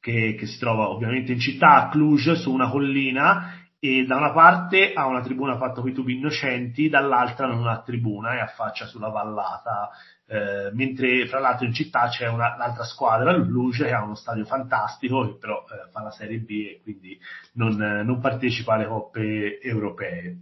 [0.00, 4.32] che, che si trova ovviamente in città a Cluj su una collina e da una
[4.32, 8.86] parte ha una tribuna fatta con i tubi innocenti, dall'altra non ha tribuna e affaccia
[8.86, 9.90] sulla vallata,
[10.26, 14.16] eh, mentre fra l'altro in città c'è una, l'altra squadra, il Luge, che ha uno
[14.16, 17.18] stadio fantastico, che però eh, fa la Serie B e quindi
[17.52, 20.38] non, non partecipa alle coppe europee.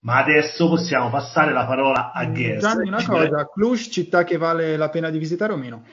[0.00, 2.60] Ma adesso possiamo passare la parola a Gers.
[2.60, 5.84] Gianni, una cosa, Cluj, città che vale la pena di visitare o meno?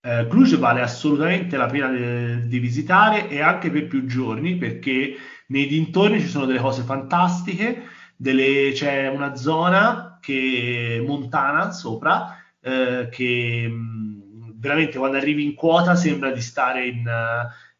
[0.00, 5.16] Eh, Cluj vale assolutamente la pena di, di visitare e anche per più giorni perché
[5.48, 7.84] nei dintorni ci sono delle cose fantastiche,
[8.16, 15.94] delle, c'è una zona che, montana sopra eh, che mh, veramente quando arrivi in quota
[15.94, 17.08] sembra di stare in,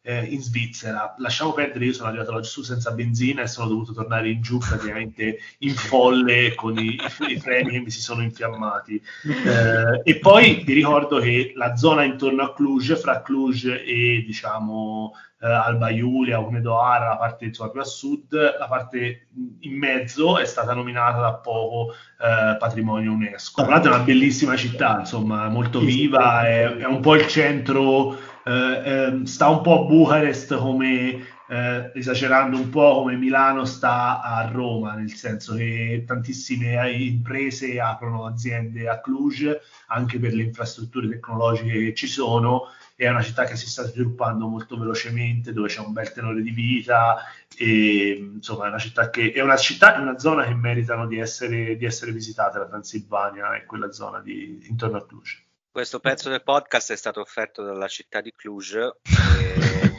[0.01, 1.15] eh, in Svizzera.
[1.17, 5.39] Lasciamo perdere, io sono arrivato laggiù senza benzina e sono dovuto tornare in giù praticamente
[5.59, 9.01] in folle con i, i freni che mi si sono infiammati.
[9.25, 15.13] Eh, e poi vi ricordo che la zona intorno a Cluj, fra Cluj e diciamo
[15.41, 19.27] eh, Alba Iulia, Umedoara, la parte insomma, più a sud, la parte
[19.61, 23.61] in mezzo è stata nominata da poco eh, patrimonio UNESCO.
[23.61, 28.17] Tra l'altro è una bellissima città, insomma, molto viva, è, è un po' il centro,
[28.49, 34.21] eh, ehm, sta un po' a Bucarest come eh, esagerando un po' come Milano sta
[34.21, 39.55] a Roma, nel senso che tantissime imprese aprono aziende a Cluj
[39.87, 44.47] anche per le infrastrutture tecnologiche che ci sono è una città che si sta sviluppando
[44.47, 47.19] molto velocemente, dove c'è un bel tenore di vita,
[47.55, 51.17] e insomma è una città che è una città e una zona che meritano di
[51.17, 55.48] essere, di essere visitate, la Transilvania e quella zona di, intorno a Cluj.
[55.79, 58.75] Questo pezzo del podcast è stato offerto dalla città di Cluj.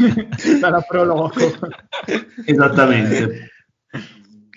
[0.01, 0.59] E...
[0.59, 1.31] Dalla Proloco.
[2.45, 3.51] Esattamente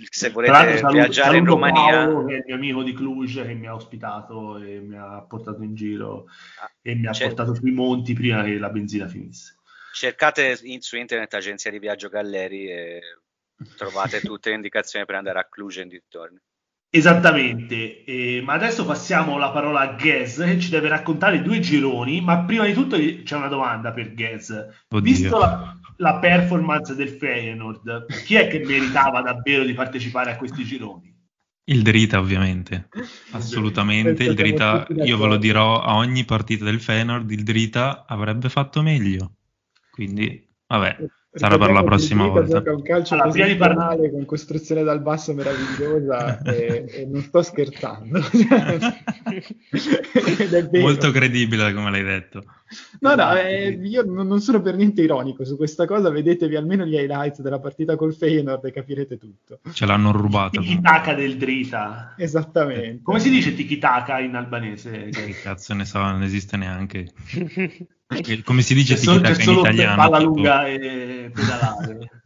[0.10, 2.06] se volete saluto, viaggiare saluto in Romania.
[2.06, 5.22] Paolo, che è il mio amico di Cluj che mi ha ospitato e mi ha
[5.22, 6.26] portato in giro
[6.60, 7.28] ah, e mi ha c'è...
[7.28, 9.56] portato sui monti prima che la benzina finisse.
[9.94, 13.02] Cercate in, su internet agenzia di viaggio Galleri e
[13.78, 16.42] trovate tutte le indicazioni per andare a Cluj e dintorni.
[16.96, 22.22] Esattamente, eh, ma adesso passiamo la parola a Ghez che ci deve raccontare due gironi,
[22.22, 24.86] ma prima di tutto c'è una domanda per Ghez.
[25.02, 30.64] Visto la, la performance del Feyenoord, chi è che meritava davvero di partecipare a questi
[30.64, 31.12] gironi?
[31.64, 32.90] Il Drita ovviamente,
[33.32, 38.50] assolutamente, il Drita, io ve lo dirò a ogni partita del Feyenoord, il Drita avrebbe
[38.50, 39.38] fatto meglio,
[39.90, 40.98] quindi vabbè,
[41.34, 42.48] sarà per la prossima volta.
[42.48, 47.42] Gioca un calcio allora, così di con costruzione dal basso meravigliosa e, e, non sto
[47.42, 48.20] scherzando.
[50.80, 52.44] Molto credibile come l'hai detto.
[53.00, 56.96] No, no, eh, io non sono per niente ironico su questa cosa, vedetevi almeno gli
[56.96, 59.60] highlights della partita col Feyenoord e capirete tutto.
[59.72, 60.60] Ce l'hanno rubata.
[60.60, 62.14] Tiki-taka del Drita.
[62.18, 63.02] Esattamente.
[63.04, 65.10] Come si dice tiki-taka in albanese?
[65.10, 67.12] Che cazzo ne so, non esiste neanche.
[68.44, 69.96] Come si dice tiki-taka in italiano?
[69.96, 70.30] Palla tipo...
[70.30, 72.23] lunga e pedalare.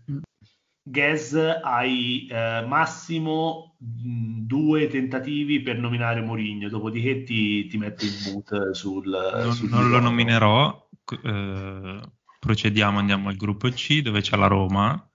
[0.90, 8.14] Gaz hai eh, massimo mh, due tentativi per nominare Mourinho, dopodiché ti, ti metti il
[8.24, 9.08] boot sul...
[9.08, 10.90] Non, sul non lo nominerò,
[11.24, 12.00] eh,
[12.40, 15.12] procediamo, andiamo al gruppo C dove c'è la Roma,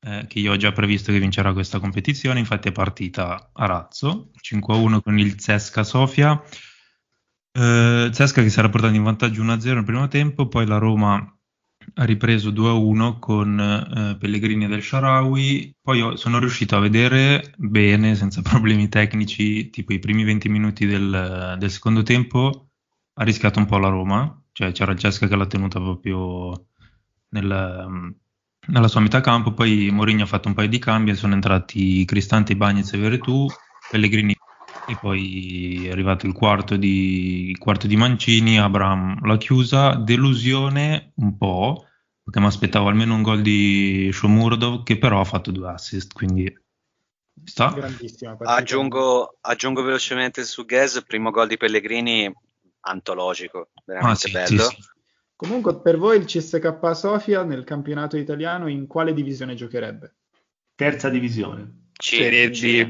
[0.00, 4.30] eh, che io ho già previsto che vincerà questa competizione, infatti è partita a razzo,
[4.40, 6.42] 5-1 con il Cesca Sofia,
[7.52, 11.36] eh, Cesca che si era portato in vantaggio 1-0 nel primo tempo, poi la Roma
[11.94, 18.42] ha ripreso 2-1 con eh, Pellegrini del Sharawi, poi sono riuscito a vedere bene, senza
[18.42, 22.70] problemi tecnici, tipo i primi 20 minuti del, del secondo tempo,
[23.14, 26.66] ha rischiato un po' la Roma, cioè c'era Cesca che l'ha tenuta proprio
[27.30, 28.14] nel,
[28.66, 32.56] nella sua metà campo, poi Mourinho ha fatto un paio di cambi sono entrati Cristante,
[32.56, 33.46] Bagnez e Veretù,
[33.90, 34.34] Pellegrini
[34.86, 41.12] e poi è arrivato il quarto di, il quarto di Mancini, Abraham l'ha chiusa, delusione
[41.16, 41.86] un po',
[42.22, 46.52] perché mi aspettavo almeno un gol di Shomurdov che però ha fatto due assist, quindi
[47.44, 47.74] sta.
[48.38, 52.32] Aggiungo, aggiungo velocemente su Gas, primo gol di Pellegrini,
[52.80, 54.62] antologico, veramente ah, sì, bello.
[54.62, 54.90] Sì, sì.
[55.36, 60.14] Comunque per voi il CSK Sofia nel campionato italiano in quale divisione giocherebbe?
[60.74, 61.88] Terza divisione.
[61.92, 62.86] C, Serie C.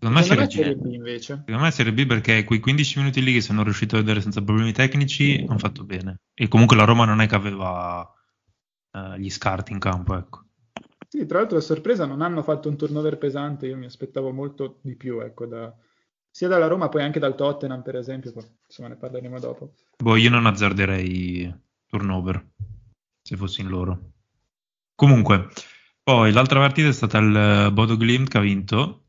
[0.00, 1.42] Secondo me, serie, serie B invece.
[1.44, 4.40] Secondo me Serie B perché quei 15 minuti lì che sono riuscito a vedere senza
[4.42, 6.20] problemi tecnici hanno fatto bene.
[6.34, 8.08] E comunque la Roma non è che aveva
[8.92, 10.44] uh, gli scarti in campo, ecco.
[11.08, 14.78] Sì, tra l'altro a sorpresa non hanno fatto un turnover pesante, io mi aspettavo molto
[14.82, 15.74] di più, ecco, da,
[16.30, 19.72] sia dalla Roma poi anche dal Tottenham per esempio, poi, insomma ne parleremo dopo.
[19.96, 21.52] Boh, io non azzarderei
[21.86, 22.46] turnover
[23.20, 24.12] se fossi in loro.
[24.94, 25.48] Comunque,
[26.04, 29.07] poi l'altra partita è stata il Bodo Glimt che ha vinto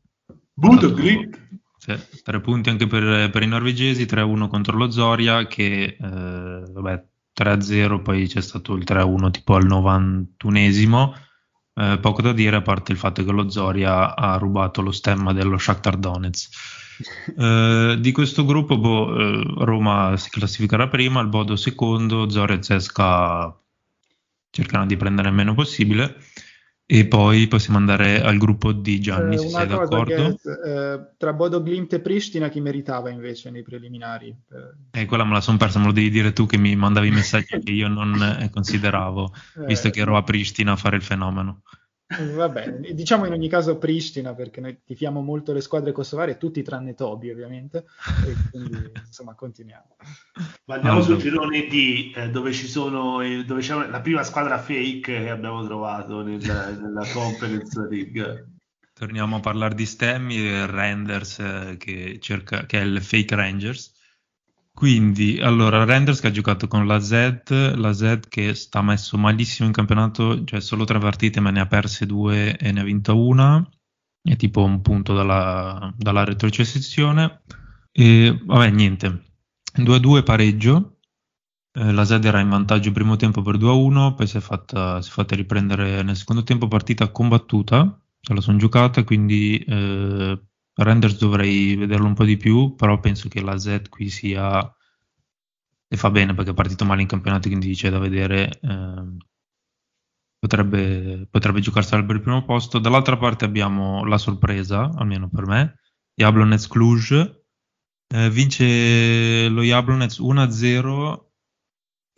[0.60, 1.30] Budogli.
[1.78, 7.04] Sì, tre punti anche per, per, i norvegesi, 3-1 contro lo Zoria che, eh, vabbè,
[7.34, 11.12] 3-0, poi c'è stato il 3-1 tipo al 91esimo,
[11.72, 15.32] eh, poco da dire a parte il fatto che lo Zoria ha rubato lo stemma
[15.32, 16.50] dello Shakhtar Donetsk.
[17.38, 22.62] Eh, di questo gruppo boh, eh, Roma si classificherà prima, il Bodo secondo, Zoria e
[22.62, 23.58] Zesca
[24.50, 26.16] cercheranno di prendere il meno possibile
[26.92, 30.14] e poi possiamo andare al gruppo di Gianni, Eh, se sei d'accordo.
[30.14, 34.28] che, eh, tra Bodo Glimt e Pristina chi meritava invece nei preliminari?
[34.28, 37.10] Eh, E quella me la sono persa, me lo devi dire tu che mi mandavi
[37.10, 39.32] messaggi che io non eh, consideravo,
[39.64, 41.62] visto eh, che ero a Pristina a fare il fenomeno.
[42.34, 46.60] Va bene, diciamo in ogni caso Pristina perché noi tifiamo molto le squadre kosovare, tutti
[46.62, 47.84] tranne Tobi ovviamente,
[48.26, 49.96] e quindi insomma continuiamo.
[50.64, 51.12] Ma andiamo Allora.
[51.12, 55.30] sul girone D, eh, dove ci sono eh, dove c'è la prima squadra fake che
[55.30, 58.48] abbiamo trovato nel- nella Conference League.
[58.92, 63.92] Torniamo a parlare di stemmi e Renders eh, che, cerca, che è il fake Rangers.
[64.80, 69.66] Quindi, allora, Renders che ha giocato con la Z, la Z che sta messo malissimo
[69.66, 73.12] in campionato, cioè solo tre partite ma ne ha perse due e ne ha vinta
[73.12, 73.62] una,
[74.22, 77.42] è tipo un punto dalla, dalla retrocessione.
[77.92, 79.24] E vabbè, niente,
[79.74, 81.00] 2-2 pareggio,
[81.74, 85.10] eh, la Z era in vantaggio primo tempo per 2-1, poi si è fatta, si
[85.10, 90.40] è fatta riprendere nel secondo tempo partita combattuta, se la sono giocata, quindi eh,
[90.74, 94.74] Renders dovrei vederlo un po' di più, però penso che la Z qui sia
[95.92, 98.58] e fa bene perché è partito male in campionato, quindi c'è da vedere.
[98.62, 99.16] ehm,
[100.38, 102.78] potrebbe, potrebbe giocarsela per primo posto.
[102.78, 105.80] Dall'altra parte abbiamo la sorpresa, almeno per me,
[106.14, 107.38] Jablonec Cluj.
[108.12, 111.29] Eh, vince lo Jablonec 1-0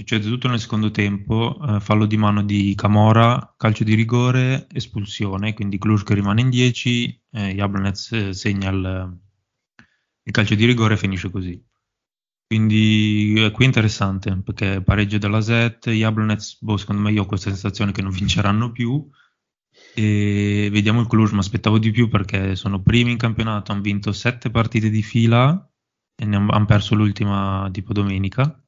[0.02, 5.54] Succede tutto nel secondo tempo, eh, fallo di mano di Camora, calcio di rigore, espulsione,
[5.54, 9.18] quindi Cluj che rimane in 10, eh, Jablonec eh, segna il,
[10.24, 11.64] il calcio di rigore e finisce così.
[12.48, 17.26] Quindi eh, qui è interessante perché pareggio della Z, Jablonec, boh, secondo me io ho
[17.26, 19.08] questa sensazione che non vinceranno più
[19.94, 24.10] e vediamo il Cluj, mi aspettavo di più perché sono primi in campionato, hanno vinto
[24.10, 25.64] sette partite di fila
[26.16, 28.61] e ne hanno perso l'ultima tipo domenica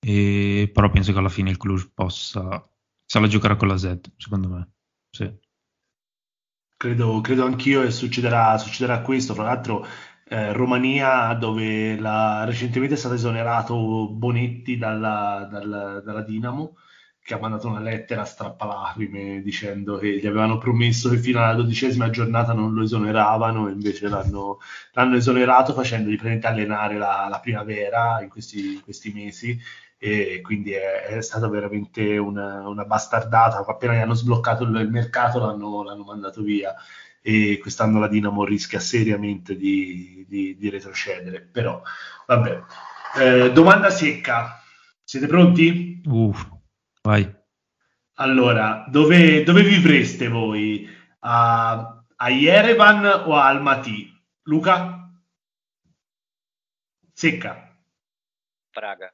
[0.00, 2.68] e, però penso che alla fine il Cluj possa
[3.04, 4.70] se la giocherà con la Z, secondo me.
[5.10, 5.32] Sì.
[6.76, 9.34] Credo, credo anch'io che succederà, succederà questo.
[9.34, 9.84] Fra l'altro,
[10.28, 16.76] eh, Romania, dove la- recentemente è stato esonerato Bonetti dalla, dalla- dalla Dinamo,
[17.20, 22.10] che ha mandato una lettera strappalacrime dicendo che gli avevano promesso che fino alla dodicesima
[22.10, 24.58] giornata non lo esoneravano, e invece l'hanno,
[24.92, 29.58] l'hanno esonerato facendogli praticamente allenare la, la primavera in questi, in questi mesi.
[30.00, 33.64] E quindi è, è stata veramente una, una bastardata.
[33.66, 36.74] Appena gli hanno sbloccato il, il mercato, l'hanno, l'hanno mandato via
[37.20, 41.40] e quest'anno la Dinamo rischia seriamente di, di- di retrocedere.
[41.42, 41.82] Però,
[42.26, 42.62] vabbè.
[43.18, 44.62] Eh, domanda secca.
[45.02, 46.00] Siete pronti?
[46.06, 46.46] Uff,
[47.02, 47.36] vai.
[48.20, 50.88] Allora, dove, dove vivreste voi?
[51.20, 54.12] A, a Yerevan o a Almaty?
[54.42, 55.10] Luca?
[57.14, 57.76] Secca.
[58.70, 59.12] Praga.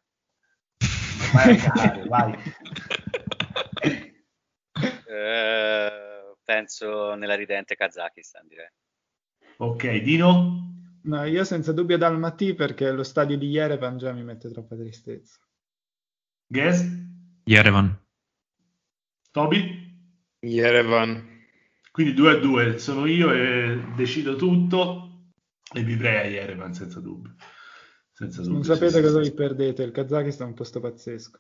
[1.35, 2.39] Vai a cagare, vai.
[5.07, 8.69] Eh, penso nella ridente Kazakistan, direi.
[9.57, 10.73] Ok, Dino?
[11.03, 14.77] No, io senza dubbio dal Almaty perché lo stadio di Yerevan già mi mette troppa
[14.77, 15.39] tristezza.
[16.47, 16.87] Guess?
[17.45, 18.01] Yerevan.
[19.33, 19.93] Toby?
[20.41, 21.33] Yerevan.
[21.91, 25.33] Quindi 2 a 2 sono io e decido tutto
[25.73, 27.35] e vivrei a Yerevan senza dubbio.
[28.17, 28.43] Senza.
[28.43, 31.39] Non sapete cosa vi perdete, il Kazakistan è un posto pazzesco.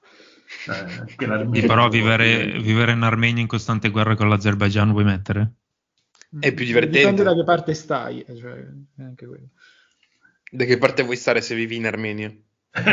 [0.67, 5.53] Eh, però vivere, vivere in Armenia in costante guerra con l'Azerbaijan vuoi mettere?
[6.37, 6.99] È più divertente.
[6.99, 8.59] Dipende da che parte stai, eh, cioè,
[8.97, 9.51] è anche quello.
[10.51, 12.35] Da che parte vuoi stare se vivi in Armenia?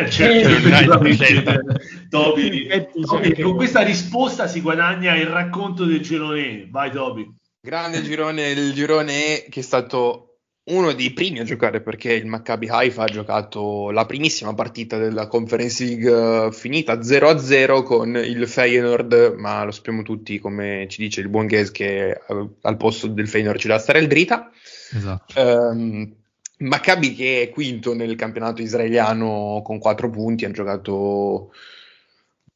[0.10, 1.60] Certo, Eh.
[2.08, 6.68] Toby, con questa risposta si guadagna il racconto del girone.
[6.70, 7.34] Vai Toby.
[7.60, 10.31] Grande girone, il girone E che è stato
[10.64, 15.28] uno dei primi a giocare perché il Maccabi Haifa ha giocato la primissima partita della
[15.28, 21.22] Conference League eh, finita 0-0 con il Feyenoord, ma lo sappiamo tutti come ci dice
[21.22, 24.52] il buon Ghez che eh, al posto del Feyenoord ci deve stare il Drita.
[24.94, 25.34] Esatto.
[25.40, 26.16] Ehm,
[26.58, 31.52] Maccabi che è quinto nel campionato israeliano con 4 punti, hanno giocato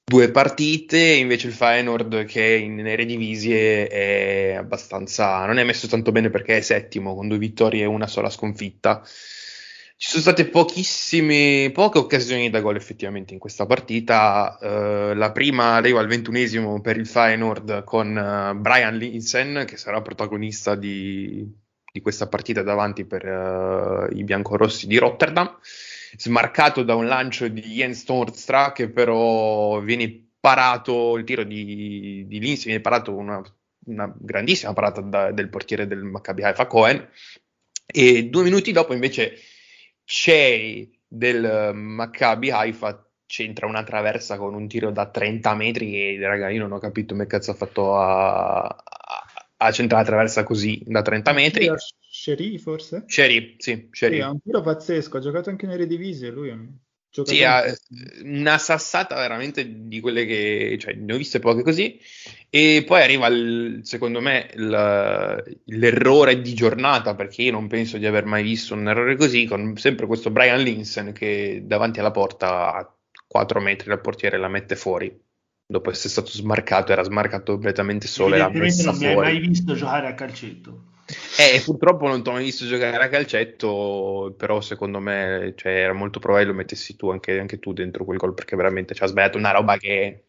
[0.07, 6.29] due partite, invece il Feyenoord che in Eredivisie è abbastanza non è messo tanto bene
[6.29, 9.01] perché è settimo con due vittorie e una sola sconfitta.
[9.97, 14.59] Ci sono state pochissime, poche occasioni da gol effettivamente in questa partita.
[14.61, 20.01] Eh, la prima arriva al ventunesimo per il Feyenoord con eh, Brian Linsen che sarà
[20.01, 21.49] protagonista di,
[21.91, 25.57] di questa partita davanti per eh, i biancorossi di Rotterdam
[26.17, 32.39] smarcato da un lancio di Jens Tornstra che però viene parato, il tiro di, di
[32.39, 33.41] Linz viene parato una
[33.85, 37.07] una grandissima parata da, del portiere del Maccabi Haifa Cohen.
[37.85, 39.37] E due minuti dopo invece
[40.03, 46.49] c'è del Maccabi Haifa c'entra una traversa con un tiro da 30 metri che raga
[46.49, 48.67] io non ho capito come cazzo ha fatto a,
[49.65, 51.69] a centrare traversa così da 30 metri
[52.15, 53.03] Sherry forse?
[53.07, 54.15] Sherry, sì, Sherry.
[54.15, 56.83] Sì, ha un tiro pazzesco, ha giocato anche in Eredivisie lui.
[57.23, 57.63] Sì, ha
[58.23, 61.99] una sassata veramente di quelle che cioè, ne ho viste poche così.
[62.49, 68.05] E poi arriva, il, secondo me, il, l'errore di giornata, perché io non penso di
[68.05, 72.73] aver mai visto un errore così, con sempre questo Brian Linsen che davanti alla porta
[72.73, 72.95] a
[73.27, 75.13] 4 metri dal portiere la mette fuori.
[75.67, 78.35] Dopo essere stato smarcato, era smarcato completamente solo.
[78.35, 80.93] Evidentemente non mi hai mai visto giocare a calcetto.
[81.37, 85.93] Eh, purtroppo non ti ho mai visto giocare a calcetto, però secondo me cioè, era
[85.93, 89.07] molto probabile lo mettessi tu anche, anche, tu dentro quel gol perché veramente ci ha
[89.07, 90.25] sbagliato una roba che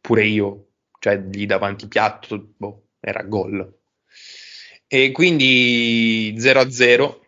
[0.00, 0.66] pure io,
[0.98, 3.78] cioè lì davanti piatto, boh, era gol.
[4.86, 7.20] E quindi 0-0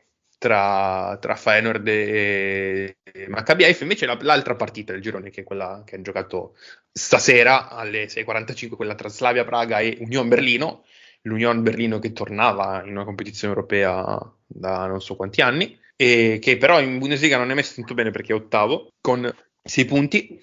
[0.43, 2.97] tra, tra Feyenoord e
[3.29, 6.57] Maccabi Haifa, invece la, l'altra partita del girone che è quella che hanno giocato
[6.91, 10.85] stasera alle 6.45, quella tra Slavia Praga e Union Berlino,
[11.23, 16.57] l'Union Berlino che tornava in una competizione europea da non so quanti anni e che
[16.57, 19.33] però in Bundesliga non è messo tanto bene perché è ottavo con
[19.63, 20.41] sei punti.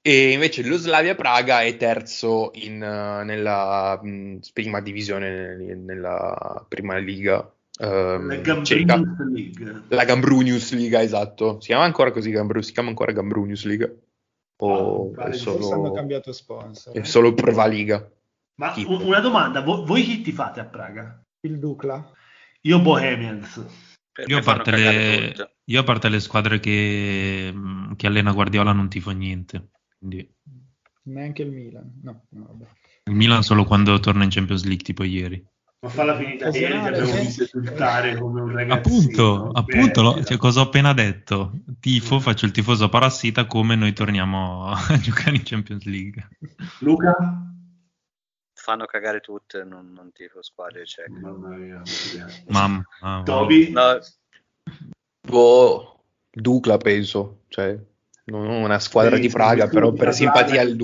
[0.00, 4.00] E invece lo Slavia Praga è terzo in, nella
[4.54, 9.82] prima divisione nella prima liga Uh, la Gambrunius League.
[9.88, 11.60] La Gambrunius Liga, esatto.
[11.60, 13.88] Si chiama ancora così Gambru, si chiama ancora Gambrunius Liga.
[14.60, 16.92] O ah, è solo, hanno cambiato sponsor.
[16.92, 18.10] È solo Prva Liga.
[18.56, 19.00] Ma tipo.
[19.04, 21.24] una domanda, voi, voi chi ti fate a Praga?
[21.40, 22.10] Il Dukla.
[22.62, 23.64] Io Bohemians.
[24.26, 27.54] Io a, parte le, io a parte le squadre che,
[27.94, 29.70] che, allena Guardiola non tifo niente.
[29.96, 30.28] Quindi...
[31.04, 32.00] Neanche il Milan.
[32.02, 32.58] No, no,
[33.04, 35.42] il Milan solo quando torna in Champions League, tipo ieri.
[35.80, 38.88] Ma falla finita ieri ti abbiamo visto esultare come un ragazzo.
[38.88, 41.52] Appunto, appunto lo, cioè, cosa ho appena detto.
[41.78, 46.28] Tifo, faccio il tifoso parassita come noi torniamo a giocare in Champions League.
[46.80, 47.48] Luca?
[48.68, 51.08] fanno cagare tutte, non, non tifo squadre cieche.
[51.08, 51.82] Mamma mia.
[52.48, 53.22] Mamma, mamma.
[53.22, 53.70] Toby?
[53.70, 53.98] No.
[55.26, 57.78] Boh, Ducla penso, cioè
[58.30, 60.76] non una squadra sì, di Praga, però per simpatia al.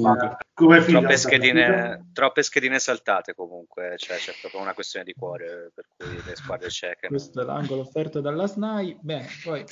[0.55, 5.86] Come troppe schedine, troppe schedine saltate comunque, cioè c'è proprio una questione di cuore per
[5.97, 7.09] cui le squadre cieche.
[7.09, 7.51] Questo non...
[7.51, 9.64] è l'angolo offerto dalla SNAI, bene, poi...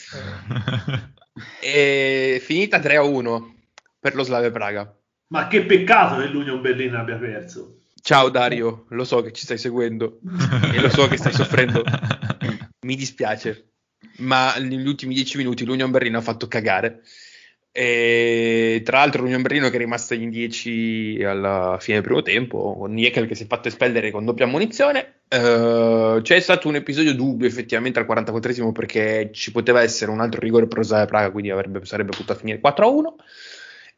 [1.61, 2.41] Eh...
[2.43, 3.43] finita 3-1
[3.99, 4.95] per lo Slave Praga.
[5.29, 7.79] Ma che peccato che l'Union Berlino abbia perso.
[8.03, 10.19] Ciao Dario, lo so che ci stai seguendo
[10.75, 11.85] e lo so che stai soffrendo.
[12.85, 13.75] Mi dispiace,
[14.19, 17.03] ma negli ultimi dieci minuti l'Union Berlino ha fatto cagare.
[17.75, 22.77] E tra l'altro l'Union Berlino che è rimasta in 10 alla fine del primo tempo,
[22.77, 25.23] con Niekel che si è fatto espellere con doppia munizione.
[25.33, 30.41] Uh, c'è stato un episodio dubbio effettivamente al 44esimo perché ci poteva essere un altro
[30.41, 33.15] rigore per Rosaria Praga, quindi avrebbe, sarebbe potuto finire 4-1.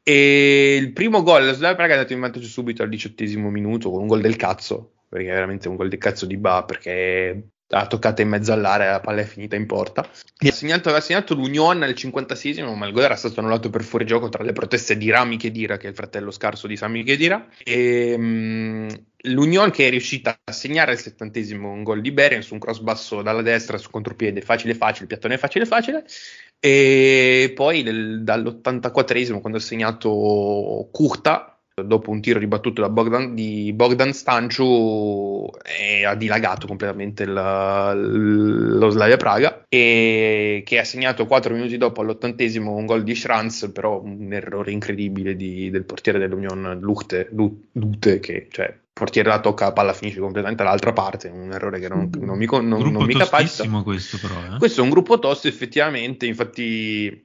[0.04, 3.90] E il primo gol, la Slavia Praga è andato in vantaggio subito al diciottesimo minuto
[3.90, 7.48] con un gol del cazzo, perché è veramente un gol del cazzo di Ba, perché
[7.68, 10.08] ha toccato in mezzo all'area, la palla è finita in porta.
[10.38, 13.82] E ha segnato, aveva segnato l'Union al 56esimo, ma il gol era stato annullato per
[13.82, 17.48] fuorigioco tra le proteste di Rami Chedira, che è il fratello scarso di Sami Chedira,
[17.62, 18.88] e um,
[19.22, 22.80] l'Union che è riuscita a segnare al settantesimo un gol di Beren su un cross
[22.80, 26.04] basso dalla destra su contropiede, facile facile, piattone facile facile,
[26.60, 33.72] e poi del, dall'84esimo, quando ha segnato Curta, dopo un tiro ribattuto da Bogdan, di
[33.72, 35.50] Bogdan Stanciu,
[36.06, 42.72] ha dilagato completamente la, lo Slavia Praga, e che ha segnato 4 minuti dopo all'ottantesimo
[42.72, 48.46] un gol di Schranz, però un errore incredibile di, del portiere dell'Unione Lute, Lute che
[48.50, 52.38] cioè, portiere la tocca, la palla finisce completamente dall'altra parte, un errore che non, non
[52.38, 53.66] mi, non, non mi capacita.
[53.82, 54.58] questo però, eh?
[54.58, 57.22] Questo è un gruppo tosto effettivamente, infatti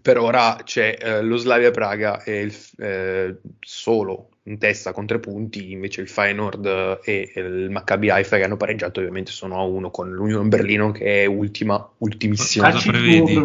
[0.00, 5.18] per ora c'è eh, lo Slavia Praga e il, eh, solo in testa con tre
[5.18, 9.90] punti, invece il Feyenoord e il Maccabi Haifa che hanno pareggiato ovviamente sono a uno
[9.90, 12.70] con l'Union Berlino che è ultima, ultimissima.
[12.70, 13.34] Cosa prevedi?
[13.34, 13.42] Eh,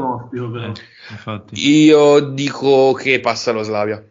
[1.59, 4.01] Io dico che passa lo Slavia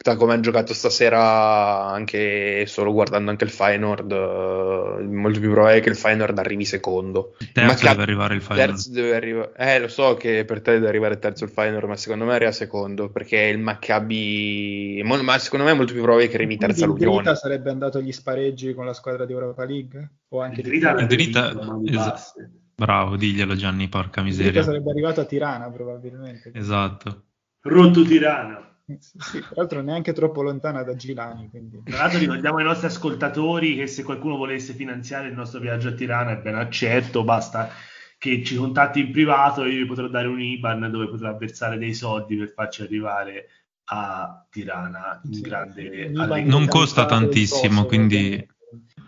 [0.00, 5.80] da come hanno giocato stasera, anche solo guardando anche il Feyenoord, uh, molto più probabile
[5.80, 7.34] che il Feyenoord arrivi secondo.
[7.40, 8.70] Il terzo Maccabi, deve arrivare il Feyenoord.
[8.70, 11.96] Terzo deve arrivare, eh, lo so che per te deve arrivare terzo il Feyenoord, ma
[11.96, 16.36] secondo me arriva secondo, perché il Maccabi, ma secondo me è molto più probabile che
[16.36, 17.16] arrivi terza l'Unione.
[17.16, 20.10] Drita sarebbe andato agli spareggi con la squadra di Europa League?
[20.28, 22.34] O anche il Drita, il Drita, esatto.
[22.76, 24.52] Bravo, diglielo Gianni, porca miseria.
[24.52, 26.52] Drita sarebbe arrivato a Tirana probabilmente.
[26.54, 27.24] Esatto.
[27.62, 28.77] Rotto Tirana.
[28.96, 31.50] Sì, tra l'altro neanche troppo lontana da Gilani.
[31.50, 31.82] Quindi.
[31.84, 35.92] Tra l'altro ricordiamo ai nostri ascoltatori che se qualcuno volesse finanziare il nostro viaggio a
[35.92, 37.68] Tirana è ben accetto, basta
[38.16, 41.78] che ci contatti in privato e io vi potrò dare un IBAN dove potrà versare
[41.78, 43.48] dei soldi per farci arrivare
[43.90, 46.08] a Tirana in Sì, grande.
[46.08, 48.46] Non costa tantissimo, quindi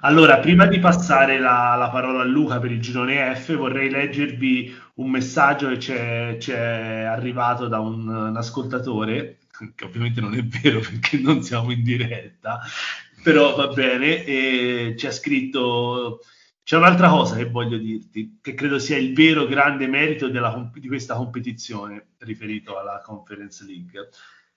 [0.03, 4.75] Allora, prima di passare la, la parola a Luca per il girone F, vorrei leggervi
[4.95, 9.39] un messaggio che ci è, ci è arrivato da un, un ascoltatore,
[9.75, 12.61] che ovviamente non è vero perché non siamo in diretta,
[13.23, 16.21] però va bene, e ci ha scritto...
[16.63, 20.87] C'è un'altra cosa che voglio dirti, che credo sia il vero grande merito della di
[20.87, 24.11] questa competizione, riferito alla Conference League,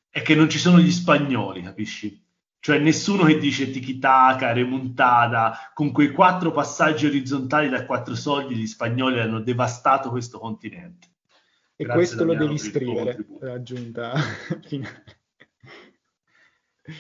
[0.09, 2.23] è che non ci sono gli spagnoli, capisci?
[2.59, 8.67] Cioè nessuno che dice tiki-taka, remontada, con quei quattro passaggi orizzontali da quattro soldi gli
[8.67, 11.12] spagnoli hanno devastato questo continente.
[11.75, 14.13] E Grazie, questo lo Damiano, devi il tuo scrivere, l'aggiunta
[14.65, 15.03] finale.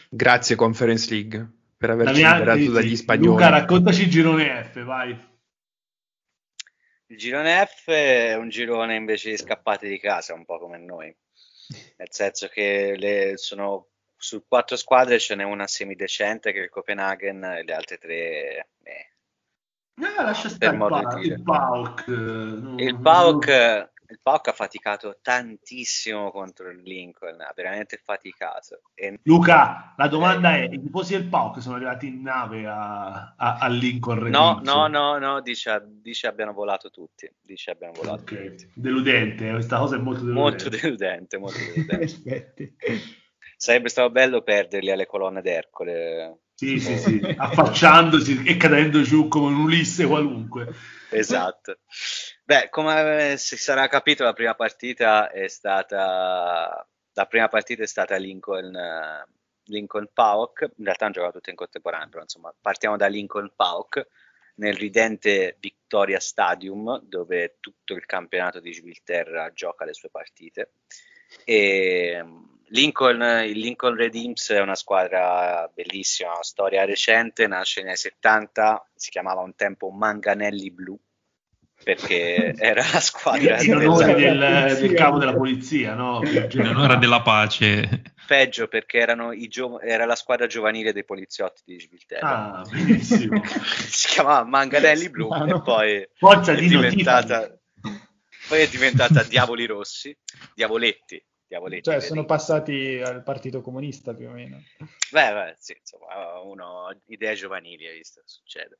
[0.09, 3.27] Grazie Conference League per averci Damiano, liberato sì, dagli spagnoli.
[3.27, 5.31] Luca, raccontaci il girone F, vai.
[7.07, 11.15] Il girone F è un girone invece di scappati di casa, un po' come noi.
[11.97, 16.69] Nel senso che le- sono su quattro squadre ce n'è una semidecente che è il
[16.69, 18.69] Copenaghen e le altre tre...
[18.83, 19.11] eh.
[20.01, 22.07] Ah, lascia stare il, il PAOK.
[22.07, 28.81] eh, Il PAOK, il PAOK ha faticato tantissimo contro il Lincoln, ha veramente faticato.
[28.93, 33.57] E Luca, la domanda è, i tifosi del PAOK sono arrivati in nave a, a,
[33.57, 37.31] a Lincoln No, no, no, no, dice, dice abbiano volato tutti.
[37.41, 38.35] Dice abbiano volato tutti.
[38.35, 40.63] Ok, deludente, eh, questa cosa è molto deludente.
[40.63, 42.73] Molto deludente, molto deludente.
[43.57, 46.39] Sarebbe stato bello perderli alle colonne d'Ercole.
[46.55, 50.71] Sì, sì, sì, affacciandosi e cadendo giù come un Ulisse qualunque.
[51.09, 51.79] Esatto.
[52.45, 58.15] Beh, come si sarà capito, la prima partita è stata la prima partita è stata
[58.17, 59.27] Lincoln, eh,
[59.65, 60.71] Lincoln Pauk.
[60.77, 64.07] In realtà hanno giocato tutte in contemporanea, però insomma, partiamo da Lincoln Pauk
[64.55, 70.73] nel ridente Victoria Stadium, dove tutto il campionato di Gibilterra gioca le sue partite.
[71.45, 77.95] E mm, Lincoln, il Lincoln Redeems è una squadra bellissima, una storia recente, nasce nei
[77.95, 80.99] 70, si chiamava un tempo Manganelli Blu,
[81.83, 86.21] perché era la squadra In onore del, del capo della polizia, no?
[86.23, 88.01] in onore della pace.
[88.25, 92.59] peggio perché erano i gio- era la squadra giovanile dei poliziotti di Gibilterra.
[92.59, 93.41] Ah, benissimo.
[93.43, 95.57] si chiamava Manganelli Blu Ah, no.
[95.57, 97.57] e poi Forza è diventata
[98.47, 100.15] poi è diventata Diavoli Rossi,
[100.53, 101.89] Diavoletti, Diavoletti.
[101.89, 104.61] Cioè, sono passati al Partito Comunista più o meno.
[105.11, 108.79] Beh, beh, sì, insomma, uno idee giovanili, hai visto, succede.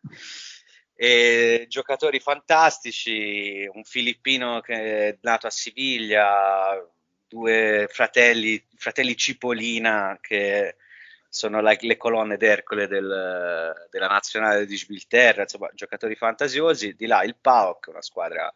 [0.95, 6.79] E giocatori fantastici, un filippino che è nato a Siviglia,
[7.27, 10.75] due fratelli, fratelli Cipolina che
[11.27, 16.93] sono la- le colonne d'Ercole del- della nazionale di Gibilterra, insomma, giocatori fantasiosi.
[16.95, 18.53] Di là il PAOK, una squadra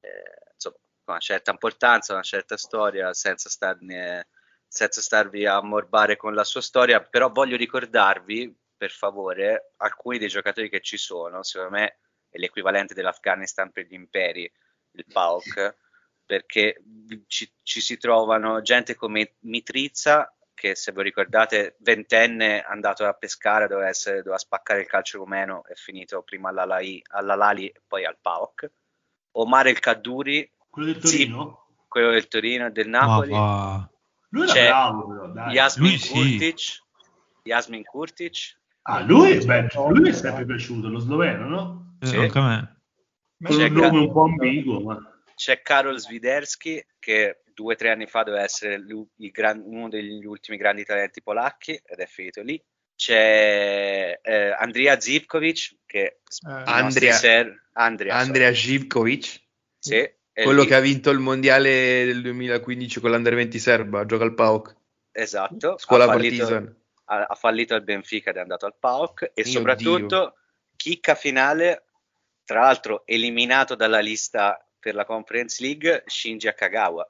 [0.00, 4.28] eh, insomma, con una certa importanza, una certa storia, senza starne
[4.72, 10.28] senza starvi a morbare con la sua storia, però voglio ricordarvi, per favore, alcuni dei
[10.28, 11.98] giocatori che ci sono, secondo me
[12.30, 14.50] è l'equivalente dell'Afghanistan per gli imperi,
[14.92, 15.76] il PAOK,
[16.24, 16.80] perché
[17.26, 23.66] ci, ci si trovano gente come Mitrizza, che se vi ricordate, ventenne, andato a pescare,
[23.68, 28.16] doveva, essere, doveva spaccare il calcio rumeno, è finito prima all'Alai- all'Alali e poi al
[28.18, 28.70] PAOK.
[29.32, 31.18] Omar El Kaddouri, Quello del Sì.
[31.18, 31.66] Torino?
[31.86, 33.30] quello del Torino del Ma Napoli.
[33.32, 33.90] va.
[34.30, 35.52] Lui era C'è bravo, però, dai.
[35.52, 36.12] Yasmin Lui sì.
[36.12, 36.82] Kurtic,
[37.42, 41.96] Yasmin Kurtic, Ah, lui, beh, lui mi è sempre piaciuto, lo sloveno, no?
[42.00, 42.16] Eh, Sì.
[42.16, 42.80] Anche a me.
[43.42, 45.22] Con C'è un nome un po' ambiguo, ma...
[45.34, 48.82] c'è Karol Swiderski che due o tre anni fa doveva essere
[49.32, 52.62] gran- uno degli ultimi grandi talenti polacchi ed è finito lì.
[52.94, 56.18] C'è eh, Andrija Zivkovic che Eh,
[56.66, 59.40] Andrea- ser- Andrea, Andrea Živkovic,
[59.78, 60.66] sì, è quello lì.
[60.66, 64.76] che ha vinto il mondiale del 2015 con l'Under 20 serba, gioca al PAOK,
[65.12, 66.76] esatto, scuola ha fallito, Partizan.
[67.10, 70.36] Ha, ha fallito al Benfica ed è andato al PAOK e Mio soprattutto
[70.76, 71.84] chicca finale,
[72.44, 77.06] tra l'altro eliminato dalla lista per la Conference League, Shinji Akagawa.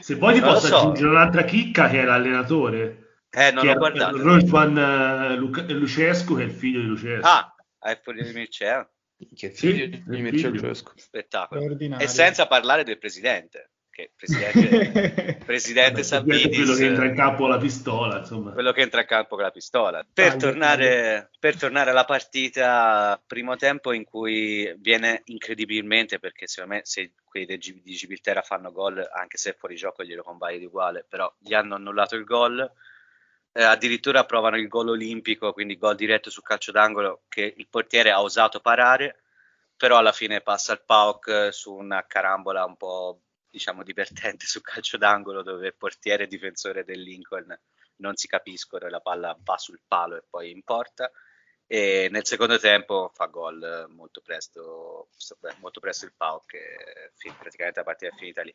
[0.00, 0.76] Se poi ti Non posso so.
[0.76, 3.22] aggiungere un'altra chicca che è l'allenatore.
[3.30, 4.16] Eh, non che l'ho è guardato.
[4.20, 7.26] Rolfan eh, Luca- Lucescu, che è il figlio di Lucescu.
[7.26, 8.88] Ah, hai fuori di Mircea?
[9.34, 10.62] Che Sì, figlio di il Mircea figlio.
[10.62, 10.92] Lucescu.
[10.96, 11.76] Spettacolo.
[11.98, 13.69] E senza parlare del presidente,
[14.08, 16.56] perché presidente, presidente Sabidis...
[16.56, 18.52] quello che entra in campo con la pistola, insomma.
[18.52, 20.06] Quello che entra in campo con la pistola.
[20.12, 26.80] Per, tornare, per tornare alla partita, primo tempo in cui viene incredibilmente, perché secondo me
[26.84, 31.54] se quelli di Gibilterra fanno gol, anche se fuori gioco glielo convalidi uguale, però gli
[31.54, 32.70] hanno annullato il gol
[33.52, 38.10] eh, addirittura provano il gol olimpico, quindi gol diretto sul calcio d'angolo che il portiere
[38.10, 39.22] ha osato parare,
[39.76, 43.20] però alla fine passa il PAOK su una carambola un po'
[43.50, 47.58] diciamo divertente sul calcio d'angolo dove portiere e difensore del Lincoln
[47.96, 51.10] non si capiscono e la palla va sul palo e poi in porta.
[51.66, 55.10] E nel secondo tempo fa gol molto presto,
[55.60, 58.54] molto presto il PAOK e praticamente la partita è finita lì.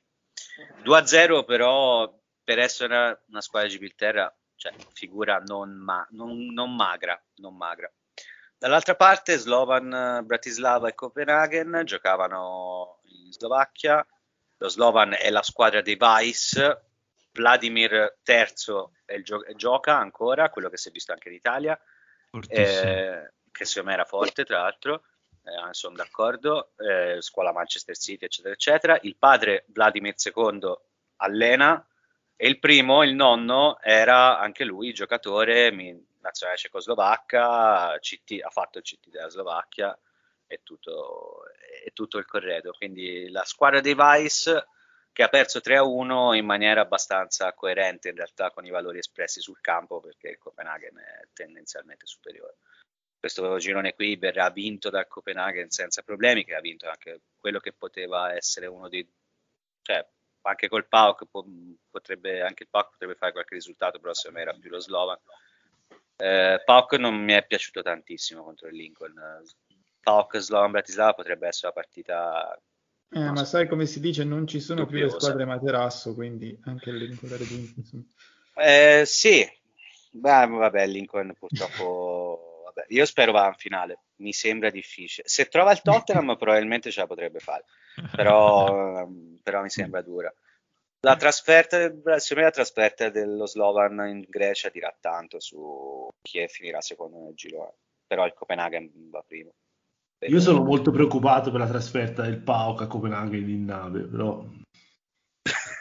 [0.84, 6.76] 2-0 però per essere una, una squadra di Gibilterra cioè figura non, ma- non, non,
[6.76, 7.92] magra, non magra.
[8.58, 14.06] Dall'altra parte Slovan, Bratislava e Copenaghen giocavano in Slovacchia,
[14.58, 16.84] lo Slovan è la squadra dei Vice,
[17.32, 21.80] Vladimir III gio- gioca ancora, quello che si è visto anche in Italia,
[22.48, 25.04] eh, che secondo me era forte tra l'altro,
[25.44, 30.74] eh, sono d'accordo, eh, scuola Manchester City eccetera eccetera, il padre Vladimir II
[31.18, 31.86] allena,
[32.38, 35.72] e il primo, il nonno, era anche lui giocatore
[36.20, 39.98] nazionale cecoslovacca, CT, ha fatto il CT della Slovacchia
[40.48, 41.44] e tutto,
[41.84, 42.72] e tutto il corredo.
[42.74, 44.68] Quindi la squadra dei Vice
[45.16, 49.62] che ha perso 3-1 in maniera abbastanza coerente in realtà con i valori espressi sul
[49.62, 52.58] campo perché il Copenaghen è tendenzialmente superiore.
[53.18, 57.72] Questo girone qui verrà vinto dal Copenaghen senza problemi, che ha vinto anche quello che
[57.72, 59.10] poteva essere uno dei...
[59.82, 60.06] cioè
[60.42, 61.26] anche col PAOK
[61.90, 65.18] potrebbe, anche il PAOK potrebbe fare qualche risultato, però secondo me era più lo Slovan.
[66.18, 69.18] Eh, PAOK non mi è piaciuto tantissimo contro il Lincoln.
[70.06, 72.62] PAOK Slovan Bratislava potrebbe essere una partita
[73.10, 73.46] eh, ma so.
[73.46, 77.32] sai come si dice, non ci sono più le squadre materasso, quindi anche il Lincoln
[77.32, 77.82] era vinto.
[78.56, 79.46] Eh, sì,
[80.12, 82.64] Beh, vabbè, Lincoln purtroppo...
[82.66, 85.28] vabbè, io spero va in finale, mi sembra difficile.
[85.28, 87.66] Se trova il Tottenham probabilmente ce la potrebbe fare
[88.16, 90.34] però, ehm, però mi sembra dura.
[91.02, 96.82] La trasferta, secondo me la trasferta dello Slovan in Grecia dirà tanto su chi finirà
[96.82, 97.76] secondo nel giro,
[98.08, 99.54] però il Copenaghen va primo.
[100.28, 104.46] Io sono molto preoccupato per la trasferta del PAOK a Copenaghen in nave, però...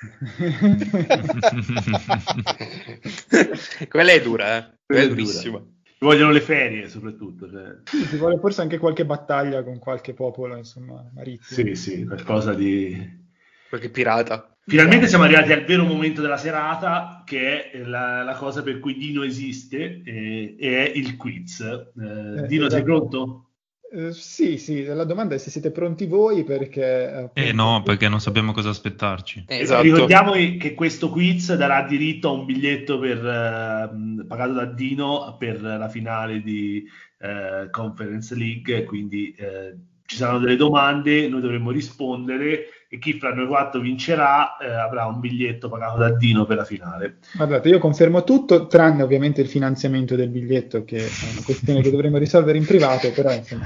[3.89, 4.73] Quella è dura, eh?
[4.85, 5.59] Quella è durissima.
[5.59, 5.71] Dura.
[5.83, 7.49] Ci vogliono le ferie soprattutto.
[7.49, 7.77] Cioè.
[7.85, 11.69] Sì, ci vuole forse anche qualche battaglia con qualche popolo, insomma, marittimo.
[11.69, 13.23] Sì, sì, qualcosa di...
[13.69, 14.57] Qualche pirata.
[14.67, 18.97] Finalmente siamo arrivati al vero momento della serata, che è la, la cosa per cui
[18.97, 21.61] Dino esiste, e, e è il quiz.
[21.61, 22.83] Eh, eh, Dino, sei esatto.
[22.83, 23.49] pronto?
[23.95, 27.07] Eh, sì, sì, la domanda è se siete pronti voi perché...
[27.07, 27.49] Appunto...
[27.49, 29.45] Eh no, perché non sappiamo cosa aspettarci.
[29.47, 29.83] Eh, esatto.
[29.83, 35.63] Ricordiamo che questo quiz darà diritto a un biglietto per, eh, pagato da Dino per
[35.63, 36.85] la finale di
[37.19, 39.77] eh, Conference League, quindi eh,
[40.07, 45.07] ci saranno delle domande, noi dovremo rispondere e chi fra noi quattro vincerà eh, avrà
[45.07, 47.17] un biglietto pagato da Dino per la finale.
[47.35, 51.91] Guardate, io confermo tutto, tranne ovviamente il finanziamento del biglietto, che è una questione che
[51.91, 53.65] dovremo risolvere in privato, però insomma.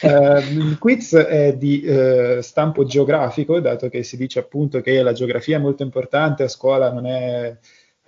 [0.00, 5.12] Eh, il quiz è di eh, stampo geografico, dato che si dice appunto che la
[5.12, 7.56] geografia è molto importante, a scuola non è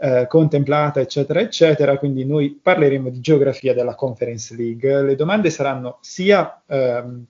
[0.02, 1.98] eh, contemplata, eccetera, eccetera.
[1.98, 5.02] Quindi noi parleremo di geografia della Conference League.
[5.02, 7.26] Le domande saranno sia ehm,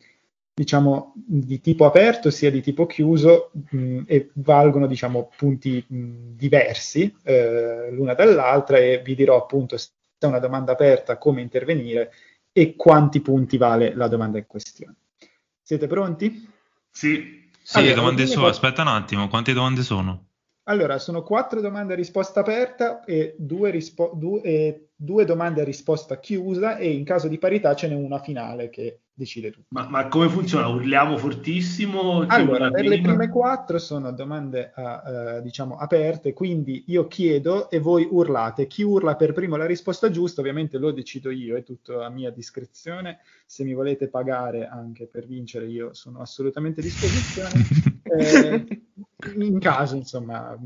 [0.54, 7.14] diciamo, di tipo aperto sia di tipo chiuso mh, e valgono diciamo, punti mh, diversi
[7.22, 9.88] eh, l'una dall'altra e vi dirò appunto se
[10.18, 12.12] è una domanda aperta come intervenire
[12.52, 14.94] e quanti punti vale la domanda in questione.
[15.62, 16.48] Siete pronti?
[16.90, 17.48] Sì.
[17.62, 18.46] Sì, allora, domande sono.
[18.46, 20.26] Aspetta un attimo, quante domande sono?
[20.64, 25.64] Allora, sono quattro domande a risposta aperta e due, rispo- due, eh, due domande a
[25.64, 29.68] risposta chiusa e in caso di parità ce n'è una finale che decide tutto.
[29.70, 30.68] Ma, ma come funziona?
[30.68, 32.24] Urliamo fortissimo?
[32.26, 37.78] Allora, per le prime quattro sono domande uh, uh, diciamo aperte, quindi io chiedo e
[37.78, 38.66] voi urlate.
[38.66, 42.30] Chi urla per primo la risposta giusta, ovviamente lo decido io, è tutto a mia
[42.30, 43.20] discrezione.
[43.46, 48.00] Se mi volete pagare anche per vincere, io sono assolutamente a disposizione.
[48.04, 48.82] eh,
[49.36, 50.56] in caso, insomma,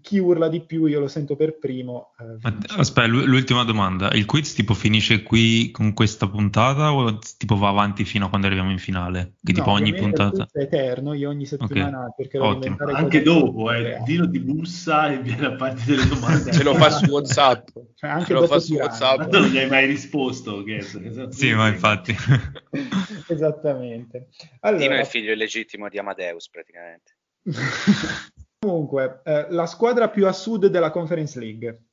[0.00, 2.12] chi urla di più io lo sento per primo.
[2.18, 4.10] Eh, aspetta, l'ultima domanda.
[4.12, 8.46] Il quiz tipo finisce qui con questa puntata o tipo va avanti fino a quando
[8.46, 9.34] arriviamo in finale?
[9.42, 10.48] Che no, tipo ogni puntata...
[10.52, 12.74] è eterno, io ogni settimana okay.
[12.94, 16.52] Anche dopo, eh, Dino ti bussa e viene a parte delle domande.
[16.52, 17.68] Ce lo fa su WhatsApp.
[17.94, 19.30] Cioè, anche Ce lo fa su WhatsApp.
[19.30, 20.62] non gli hai mai risposto.
[20.62, 20.82] Che,
[21.30, 22.14] sì, ma infatti.
[23.28, 24.28] Esattamente.
[24.60, 27.16] Allora, Dino è il figlio illegittimo di Amadeus praticamente.
[28.60, 31.84] Comunque, eh, la squadra più a sud della Conference League.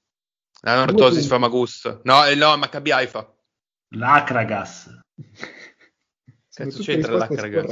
[0.62, 2.00] La Nortosis Famagusta.
[2.04, 3.32] No, eh, no, Maccabi Haifa.
[3.90, 4.90] L'Acragas.
[6.54, 7.66] Cazzo c'entra l'Acragas?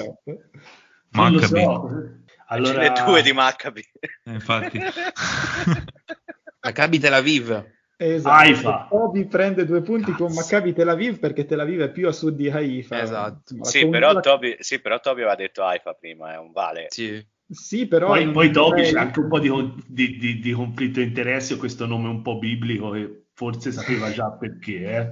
[1.09, 1.61] Non lo Maccabi.
[1.61, 2.23] so.
[2.47, 2.83] Allora...
[2.83, 3.83] Ce ne due di Maccabi.
[4.23, 4.79] Eh, infatti.
[6.61, 7.73] Maccabi Tel Aviv.
[7.97, 8.35] Esatto.
[8.35, 8.87] Haifa.
[8.89, 10.41] Toby prende due punti con Cazzo.
[10.41, 13.01] Maccabi Tel Aviv perché Tel Aviv è più a sud di Haifa.
[13.01, 13.63] Esatto.
[13.63, 16.87] Sì con- però, Toby, sì, però Toby aveva detto Haifa prima, è un vale.
[16.89, 17.25] Sì.
[17.47, 18.07] Sì, però...
[18.07, 19.49] Poi, poi dopo c'è anche un po' di,
[19.87, 24.11] di- di- di conflitto di interessi o questo nome un po' biblico che forse sapeva
[24.11, 24.81] già perché.
[24.83, 25.11] Eh.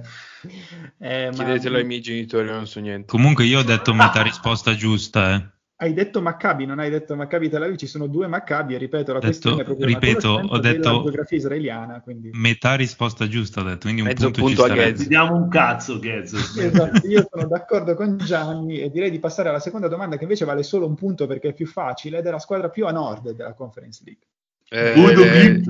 [0.98, 3.06] Eh, ma- Chiedetelo ai miei genitori, non so niente.
[3.06, 5.52] Comunque io ho detto metà risposta giusta, eh.
[5.84, 9.12] Hai detto Maccabi, non hai detto Maccabi Tel Aviv, ci sono due Maccabi e ripeto,
[9.12, 12.30] la Detto- questione è proprio ripeto, ho detto- della geografia israeliana, quindi...
[12.32, 14.90] Metà risposta giusta ho detto, quindi un Mezzo punto, punto ci a starebbe.
[14.92, 15.02] Ghezzi.
[15.02, 16.36] Vediamo un cazzo, Ghezzo.
[16.58, 20.46] Esatto, io sono d'accordo con Gianni e direi di passare alla seconda domanda che invece
[20.46, 23.32] vale solo un punto perché è più facile ed è la squadra più a nord
[23.32, 24.26] della Conference League.
[24.70, 25.60] Eh, Udo eh.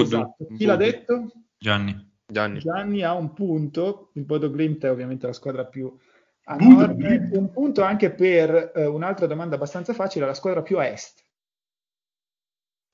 [0.00, 0.46] Esatto.
[0.56, 1.30] Chi l'ha detto?
[1.58, 2.10] Gianni.
[2.26, 2.58] Gianni.
[2.60, 5.94] Gianni ha un punto, il Bodo Glimt è ovviamente la squadra più
[6.58, 7.36] nord, Glimt.
[7.36, 11.24] un punto anche per eh, un'altra domanda abbastanza facile, la squadra più a est.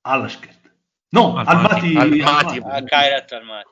[0.03, 0.59] Alaskert.
[1.11, 1.97] No, Almaty.
[1.97, 2.21] Almaty.
[2.21, 2.59] Almaty.
[2.59, 3.31] Ah, Kairat.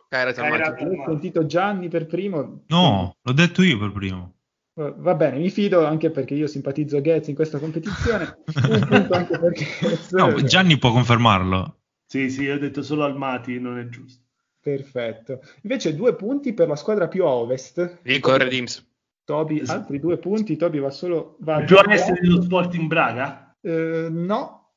[0.09, 0.81] Kairat.
[0.81, 2.63] Ho sentito Gianni per primo.
[2.69, 4.35] No, l'ho detto io per primo.
[4.75, 8.39] Eh, Va bene, mi fido anche perché io simpatizzo Getz in questa competizione.
[8.71, 9.67] un punto anche perché
[10.13, 11.81] No, Gianni può confermarlo.
[12.07, 14.23] Sì, sì, ho detto solo Almaty, non è giusto.
[14.61, 15.41] Perfetto.
[15.63, 17.99] Invece due punti per la squadra più a ovest.
[18.03, 18.86] Lincoln Redims.
[19.27, 19.81] Toby, Esatto.
[19.81, 20.57] altri due punti.
[20.57, 21.37] Toby va solo.
[21.41, 23.57] Va est dello Sporting Braga?
[23.61, 24.71] Eh, no,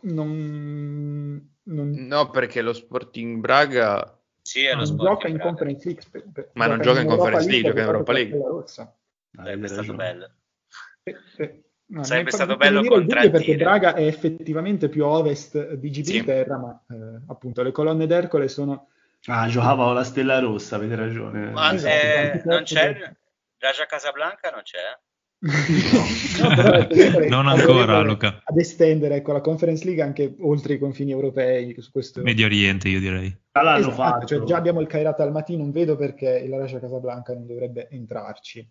[0.00, 4.18] non, non, No, perché lo Sporting Braga...
[4.40, 5.48] Sì, è lo non gioca in Braga.
[5.50, 6.02] Conference League.
[6.02, 8.64] spe- pe- Ma non gioca in Europa Conference League, gioca in Europa con League.
[8.66, 10.30] Sarebbe Avete stato bello.
[11.02, 13.56] Eh, eh, no, Sarebbe stato bello il dubbio perché.
[13.56, 16.02] Braga è effettivamente più a ovest di Sì.
[16.02, 18.88] Gibilterra, ma eh, appunto le colonne d'Ercole sono
[19.26, 21.50] Ah, giocava con la Stella Rossa, avete ragione.
[21.50, 23.14] Ma Esatto, eh, non c'è
[23.60, 24.98] Raja Casablanca non c'è?
[25.42, 28.42] No, comunque Non ancora, Luca.
[28.44, 32.88] ad estendere ecco, la Conference League anche oltre i confini europei su questo Medio Oriente,
[32.88, 33.34] io direi.
[33.52, 34.26] Esatto, fatto.
[34.26, 38.66] cioè già abbiamo il Kairat Almaty, non vedo perché il Raja Casablanca non dovrebbe entrarci.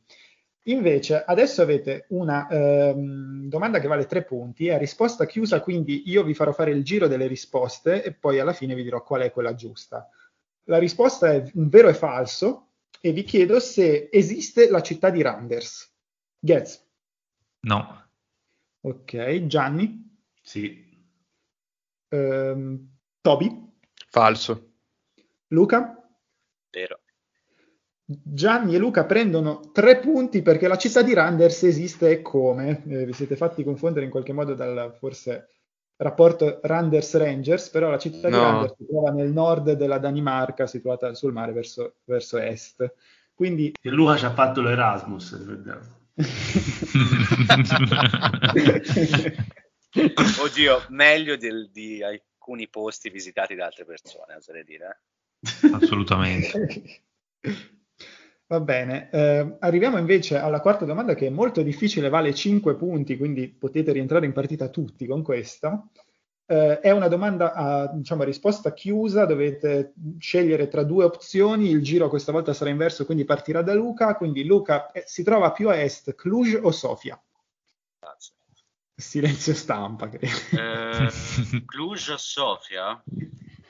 [0.64, 6.04] Invece, adesso avete una ehm, domanda che vale tre punti, è a risposta chiusa, quindi
[6.08, 9.22] io vi farò fare il giro delle risposte e poi alla fine vi dirò qual
[9.22, 10.08] è quella giusta.
[10.66, 12.69] La risposta è un vero e falso
[13.00, 15.94] e vi chiedo se esiste la città di Randers.
[16.40, 16.86] Getz.
[17.62, 18.08] No.
[18.82, 20.88] Ok, Gianni, Sì.
[22.10, 23.68] ehm, Toby,
[24.10, 24.74] Falso.
[25.48, 25.96] Luca.
[26.72, 27.02] Vero.
[28.06, 32.84] Gianni e Luca prendono tre punti perché la città di Randers esiste e come.
[32.88, 35.59] Eh, vi siete fatti confondere in qualche modo dal forse
[36.00, 38.42] rapporto Randers-Rangers, però la città di No.
[38.42, 42.94] Randers si trova nel nord della Danimarca, situata sul mare verso, verso est.
[43.34, 45.38] Quindi E Luca ci ha fatto l'Erasmus.
[50.42, 55.02] Oddio, meglio del- di alcuni posti visitati da altre persone, oserei dire.
[55.72, 57.02] Assolutamente.
[58.50, 63.16] Va bene, eh, arriviamo invece alla quarta domanda che è molto difficile, vale 5 punti,
[63.16, 65.88] quindi potete rientrare in partita tutti con questa.
[66.48, 71.84] Eh, è una domanda a diciamo, a risposta chiusa, dovete scegliere tra due opzioni, il
[71.84, 75.70] giro questa volta sarà inverso, quindi partirà da Luca, quindi Luca eh, si trova più
[75.70, 77.22] a est, Cluj o Sofia?
[78.00, 78.34] Grazie.
[78.96, 80.26] Silenzio stampa, credo.
[80.54, 81.12] Eh,
[81.70, 83.00] Cluj o Sofia?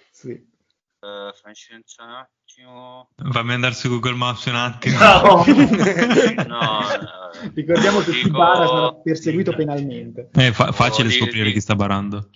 [0.09, 0.57] Sì.
[1.01, 3.09] Eh, fammi pensare un attimo.
[3.31, 4.97] Fammi andare su Google Maps un attimo.
[4.99, 5.43] No.
[6.45, 10.29] No, eh, Ricordiamo che dico- Sibara sarà perseguito penalmente.
[10.31, 12.29] È fa- facile di- scoprire di- chi sta barando.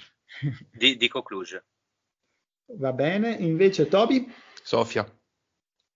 [0.71, 1.61] di- dico Cluj.
[2.77, 4.31] Va bene, invece Toby?
[4.63, 5.05] Sofia.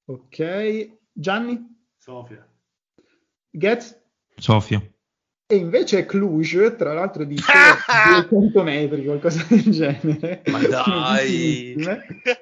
[0.05, 1.85] Ok, Gianni?
[1.97, 2.45] Sofia.
[3.49, 3.97] Getz?
[4.35, 4.81] Sofia.
[5.49, 10.41] E invece Cluj, tra l'altro di solo 200 metri, qualcosa del genere.
[10.51, 11.73] Ma dai!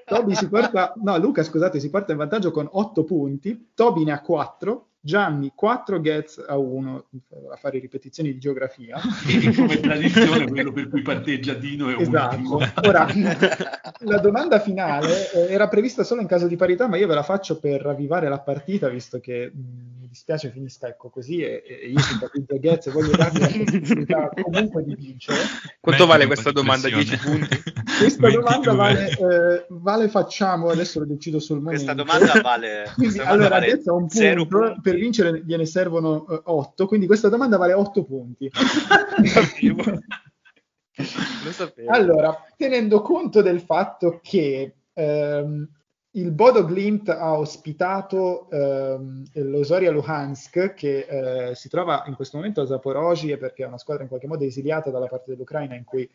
[0.03, 4.11] Toby si porta, no Luca scusate, si porta in vantaggio con 8 punti, Toby ne
[4.13, 7.05] ha 4, Gianni 4, Getz a 1,
[7.53, 8.99] a fare ripetizioni di geografia.
[9.27, 12.35] E come tradizione quello per cui parteggia Dino è Esatto.
[12.37, 12.59] ultimo.
[12.87, 13.05] Ora,
[13.99, 17.21] la domanda finale eh, era prevista solo in caso di parità, ma io ve la
[17.21, 19.59] faccio per ravvivare la partita, visto che mh,
[19.99, 24.29] mi dispiace finisca ecco così e, e io simpatizzo Getz e voglio darvi la possibilità
[24.41, 25.37] comunque di vincere.
[25.81, 26.87] Quanto Metti vale questa domanda?
[26.87, 27.17] pressione.
[27.17, 27.63] 10 punti?
[27.95, 28.31] Questa 22.
[28.41, 31.83] domanda vale, eh, vale facciamo, adesso lo decido sul momento.
[31.83, 32.91] Questa domanda vale.
[32.93, 34.81] Quindi, questa domanda allora, vale Getz ha un punto, punti.
[34.81, 38.51] per vincere gliene servono 8, quindi questa domanda vale 8 punti.
[40.97, 41.91] Lo sapevo.
[41.91, 45.69] Allora, tenendo conto del fatto che ehm,
[46.15, 52.61] il Bodo Glimt ha ospitato ehm, l'Osoria Luhansk, che eh, si trova in questo momento
[52.61, 56.09] a Zaporozhye perché è una squadra in qualche modo esiliata dalla parte dell'Ucraina in cui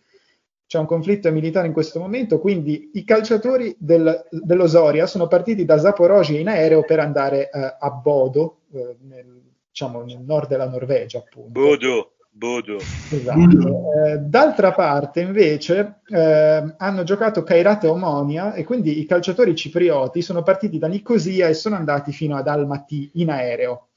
[0.66, 5.78] c'è un conflitto militare in questo momento, quindi i calciatori del, dell'Osoria sono partiti da
[5.78, 11.18] Zaporozhye in aereo per andare eh, a Bodo, eh, nel, diciamo nel nord della Norvegia
[11.18, 11.50] appunto.
[11.60, 12.12] Bodo.
[12.40, 12.78] Bodo.
[12.78, 13.92] Esatto.
[14.02, 20.22] Eh, d'altra parte, invece, eh, hanno giocato Kairat e Omonia e quindi i calciatori ciprioti
[20.22, 23.88] sono partiti da Nicosia e sono andati fino ad Almaty in aereo.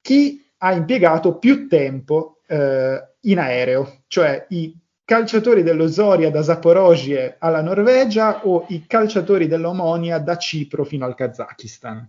[0.00, 4.74] Chi ha impiegato più tempo eh, in aereo, cioè i
[5.04, 11.14] calciatori dello Zoria da Zaporozhye alla Norvegia o i calciatori dell'Omonia da Cipro fino al
[11.14, 12.08] Kazakistan?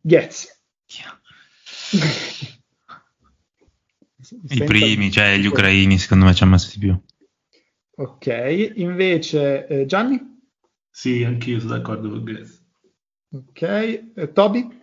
[0.00, 0.58] Getz.
[4.48, 6.98] I primi, cioè gli ucraini, secondo me ci hanno messo di più.
[7.96, 10.38] Ok, invece eh, Gianni?
[10.88, 12.58] Sì, anch'io sono d'accordo con Grace.
[13.32, 14.78] Ok, eh, Toby?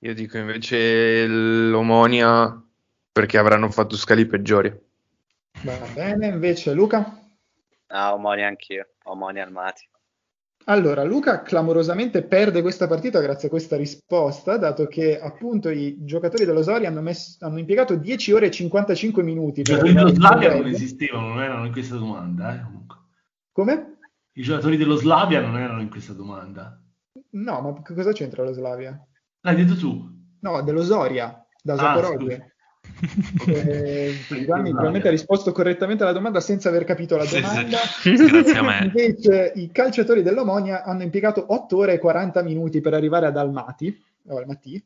[0.00, 2.62] Io dico invece l'Omonia
[3.10, 4.72] perché avranno fatto scali peggiori.
[5.62, 7.20] Va bene, invece Luca?
[7.88, 9.88] Ah, Omonia anch'io, Omonia Armati.
[10.68, 16.44] Allora, Luca clamorosamente perde questa partita grazie a questa risposta, dato che appunto i giocatori
[16.44, 19.60] dello Sori hanno, messo, hanno impiegato 10 ore e 55 minuti.
[19.60, 22.54] I giocatori dello Slavia non esistevano, non erano in questa domanda.
[22.54, 22.66] Eh,
[23.50, 23.98] Come?
[24.32, 26.78] I giocatori dello Slavia non erano in questa domanda.
[27.30, 29.02] No, ma cosa c'entra lo Slavia?
[29.40, 30.06] L'hai detto tu?
[30.40, 32.34] No, dello Zoria, da Zaporozhye.
[32.34, 32.46] Ah,
[33.46, 37.78] eh, Gianni probabilmente ha risposto correttamente alla domanda senza aver capito la domanda.
[37.78, 38.24] Sì, sì.
[38.30, 38.80] Grazie a me.
[38.84, 43.96] Invece i calciatori dell'Omonia hanno impiegato 8 ore e 40 minuti per arrivare ad Almaty,
[44.28, 44.82] Almaty.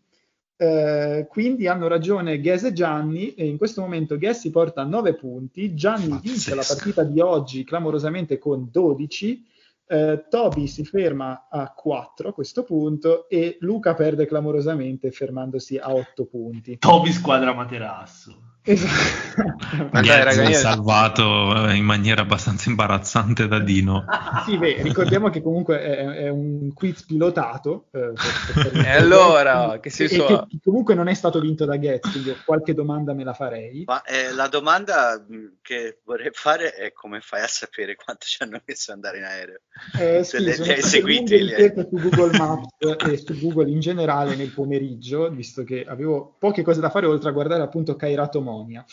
[0.56, 4.84] Eh, quindi hanno ragione Ghes e Gianni e in questo momento Ghes si porta a
[4.84, 9.44] 9 punti, Gianni vince la partita di oggi clamorosamente con 12
[9.92, 15.92] eh, Toby si ferma a 4 a questo punto e Luca perde clamorosamente fermandosi a
[15.92, 16.78] 8 punti.
[16.78, 18.51] Toby squadra materasso.
[18.64, 19.88] Esatto.
[19.90, 21.22] Ma dai, salvato
[21.70, 24.04] in maniera abbastanza imbarazzante da Dino.
[24.44, 27.88] sì, beh, ricordiamo che comunque è, è un quiz pilotato.
[27.90, 32.10] Eh, per, per e allora, che e, che comunque non è stato vinto da Getz,
[32.10, 33.82] quindi qualche domanda me la farei.
[33.86, 35.24] Ma eh, la domanda
[35.60, 39.24] che vorrei fare è come fai a sapere quanto ci hanno messo ad andare in
[39.24, 39.60] aereo?
[39.98, 41.42] Eh, sì, le, le hai seguite?
[41.42, 41.74] Le...
[41.74, 42.68] su Google Maps
[43.08, 47.30] e su Google in generale nel pomeriggio, visto che avevo poche cose da fare oltre
[47.30, 48.84] a guardare appunto Kairato Monia.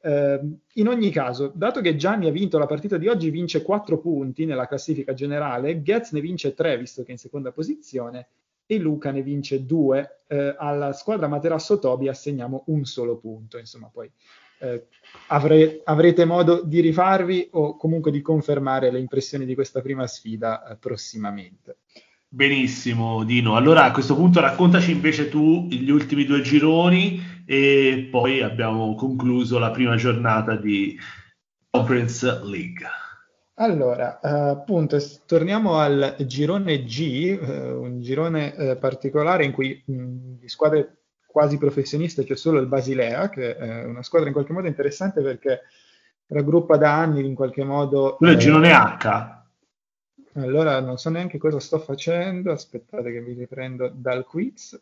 [0.00, 0.40] Eh,
[0.74, 4.44] in ogni caso, dato che Gianni ha vinto la partita di oggi, vince 4 punti
[4.44, 8.28] nella classifica generale, Getz ne vince 3, visto che è in seconda posizione,
[8.66, 10.22] e Luca ne vince 2.
[10.28, 13.58] Eh, alla squadra Materasso Tobi assegniamo un solo punto.
[13.58, 14.10] Insomma, poi
[14.60, 14.86] eh,
[15.28, 20.66] avre- avrete modo di rifarvi o comunque di confermare le impressioni di questa prima sfida
[20.66, 21.78] eh, prossimamente.
[22.30, 23.56] Benissimo, Dino.
[23.56, 29.58] Allora a questo punto raccontaci invece tu gli ultimi due gironi e poi abbiamo concluso
[29.58, 30.98] la prima giornata di
[31.70, 32.86] Conference League.
[33.54, 40.46] Allora, eh, appunto, torniamo al girone G, eh, un girone eh, particolare in cui di
[40.46, 45.22] squadre quasi professioniste c'è solo il Basilea, che è una squadra in qualche modo interessante
[45.22, 45.62] perché
[46.26, 48.16] raggruppa da anni in qualche modo...
[48.16, 49.36] Quello è il girone H.
[50.34, 54.78] Allora, non so neanche cosa sto facendo, aspettate che vi riprendo dal quiz.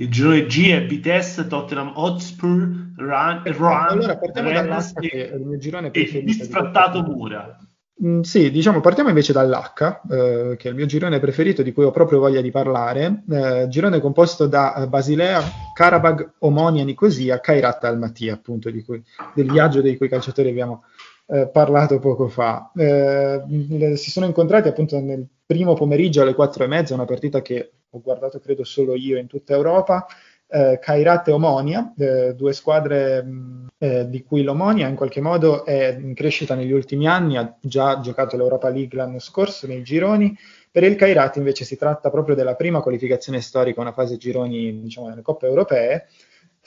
[0.00, 2.50] Il girone G è Vitesse, Tottenham Hotspur,
[2.96, 6.44] Run, Run allora partiamo dall'H che è il mio girone preferito.
[6.44, 7.58] E Mura.
[8.04, 11.82] Mm, sì, diciamo, partiamo invece dall'H, eh, che è il mio girone preferito di cui
[11.82, 13.24] ho proprio voglia di parlare.
[13.28, 15.42] Eh, girone composto da eh, Basilea,
[15.74, 19.02] Karabag, Omonia, Nicosia, Kairat Almaty, appunto, cui,
[19.34, 20.84] del viaggio dei cui calciatori abbiamo
[21.30, 22.70] eh, parlato poco fa.
[22.74, 27.72] Eh, si sono incontrati appunto nel primo pomeriggio alle quattro e mezza, una partita che
[27.90, 30.06] ho guardato credo solo io in tutta Europa.
[30.50, 35.66] Eh, Kairat e Omonia, eh, due squadre mh, eh, di cui l'Omonia in qualche modo
[35.66, 40.34] è in crescita negli ultimi anni, ha già giocato l'Europa League l'anno scorso nei gironi.
[40.70, 45.08] Per il Kairat invece si tratta proprio della prima qualificazione storica, una fase gironi diciamo,
[45.08, 46.06] nelle coppe europee,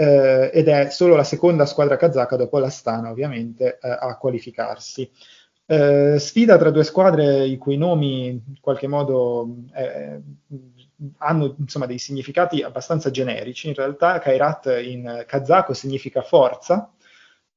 [0.02, 5.10] eh, ed è solo la seconda squadra kazaka dopo l'Astana ovviamente eh, a qualificarsi.
[5.68, 10.20] Eh, sfida tra due squadre i cui nomi in qualche modo eh,
[11.18, 13.68] hanno insomma, dei significati abbastanza generici.
[13.68, 16.92] In realtà Kairat in kazako significa forza,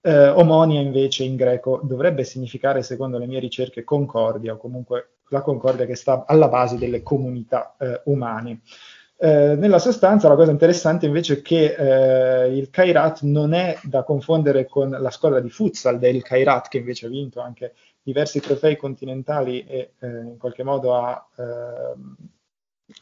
[0.02, 5.40] eh, Omonia invece in greco dovrebbe significare, secondo le mie ricerche, concordia o comunque la
[5.40, 8.60] concordia che sta alla base delle comunità eh, umane.
[9.16, 14.02] Eh, nella sostanza la cosa interessante invece è che eh, il Kairat non è da
[14.02, 18.76] confondere con la squadra di futsal del Kairat che invece ha vinto anche diversi trofei
[18.76, 22.16] continentali e eh, in qualche modo ha, ehm,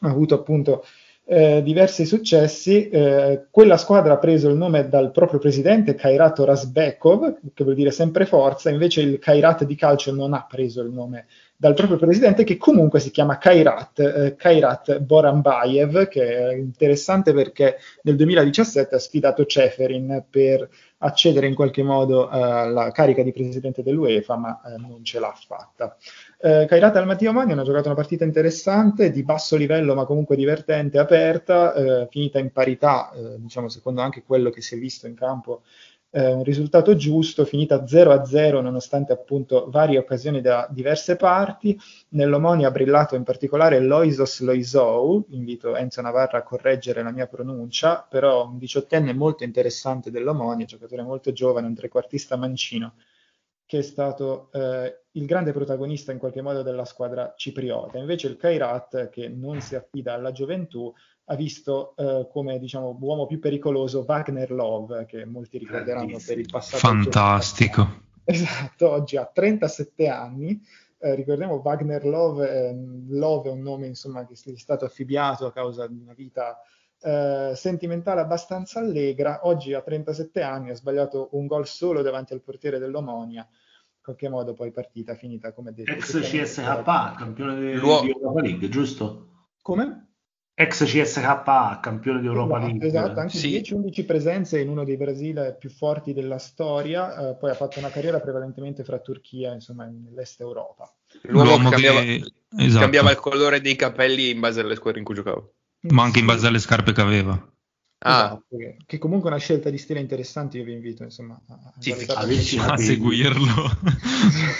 [0.01, 0.85] ha avuto appunto
[1.25, 2.89] eh, diversi successi.
[2.89, 7.91] Eh, quella squadra ha preso il nome dal proprio presidente Kairat Rasbekov, che vuol dire
[7.91, 11.25] sempre forza, invece il Kairat di calcio non ha preso il nome
[11.63, 17.77] dal proprio presidente che comunque si chiama Kairat, eh, Kairat Borambayev, che è interessante perché
[18.01, 24.35] nel 2017 ha sfidato Ceferin per accedere in qualche modo alla carica di presidente dell'UEFA,
[24.35, 25.95] ma eh, non ce l'ha fatta.
[26.37, 30.97] Eh, Kairat Almaty Omani ha giocato una partita interessante, di basso livello ma comunque divertente,
[30.99, 35.15] aperta, eh, finita in parità, eh, diciamo secondo anche quello che si è visto in
[35.15, 35.61] campo
[36.15, 41.77] eh, un risultato giusto, finita 0-0 nonostante appunto varie occasioni da diverse parti.
[42.09, 48.05] Nell'Omonia ha brillato in particolare Loisos Loisou, invito Enzo Navarra a correggere la mia pronuncia,
[48.07, 52.93] però un diciottenne molto interessante dell'Omonia, giocatore molto giovane, un trequartista mancino,
[53.73, 57.97] che è stato eh, il grande protagonista in qualche modo della squadra cipriota.
[57.97, 60.93] Invece il Kairat, che non si affida alla gioventù,
[61.25, 66.47] ha visto eh, come diciamo, uomo più pericoloso Wagner Love, che molti ricorderanno per il
[66.51, 66.77] passato.
[66.77, 68.01] Fantastico.
[68.25, 70.61] Esatto, oggi ha 37 anni.
[70.97, 72.75] Eh, ricordiamo Wagner Love, eh,
[73.09, 76.57] Love è un nome insomma, che è stato affibbiato a causa di una vita
[77.01, 79.41] eh, sentimentale abbastanza allegra.
[79.43, 83.45] Oggi ha 37 anni, ha sbagliato un gol solo davanti al portiere dell'Omonia.
[84.05, 85.91] In qualche modo poi partita finita come detto.
[85.91, 89.27] Ex CSKA, campione di, Luo- di Europa League, giusto?
[89.61, 90.09] Come?
[90.55, 92.87] ex CSKA, campione di Europa esatto, League.
[92.87, 93.61] Esatto, anche sì.
[93.61, 97.89] 10-11 presenze in uno dei Brasile più forti della storia, eh, poi ha fatto una
[97.89, 100.93] carriera prevalentemente fra Turchia, insomma, nell'est Europa.
[101.23, 102.23] L'uomo, L'uomo cambiava, che...
[102.57, 102.81] esatto.
[102.81, 105.41] cambiava, il colore dei capelli in base alle squadre in cui giocava.
[105.91, 107.52] Ma anche in base alle scarpe che aveva.
[108.05, 108.25] Ah.
[108.25, 111.73] Esatto, che, che, comunque è una scelta di stile interessante, io vi invito insomma a,
[111.79, 113.71] sì, a, a seguirlo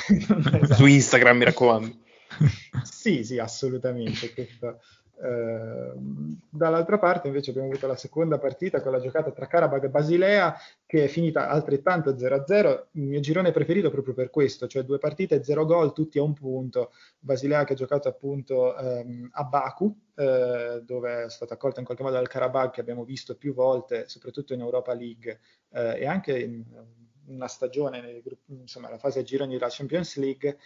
[0.08, 0.74] esatto.
[0.76, 1.94] su Instagram, mi raccomando.
[2.84, 4.34] sì, sì, assolutamente.
[4.34, 4.80] Questo,
[6.50, 10.56] dall'altra parte invece abbiamo avuto la seconda partita con la giocata tra Karabakh e Basilea
[10.86, 15.44] che è finita altrettanto 0-0, il mio girone preferito proprio per questo, cioè due partite,
[15.44, 20.82] zero gol, tutti a un punto, Basilea che ha giocato appunto ehm, a Baku, eh,
[20.84, 24.54] dove è stata accolta in qualche modo dal Karabakh che abbiamo visto più volte, soprattutto
[24.54, 25.40] in Europa League
[25.72, 26.64] eh, e anche in
[27.26, 30.58] una stagione, insomma la fase a gironi della Champions League,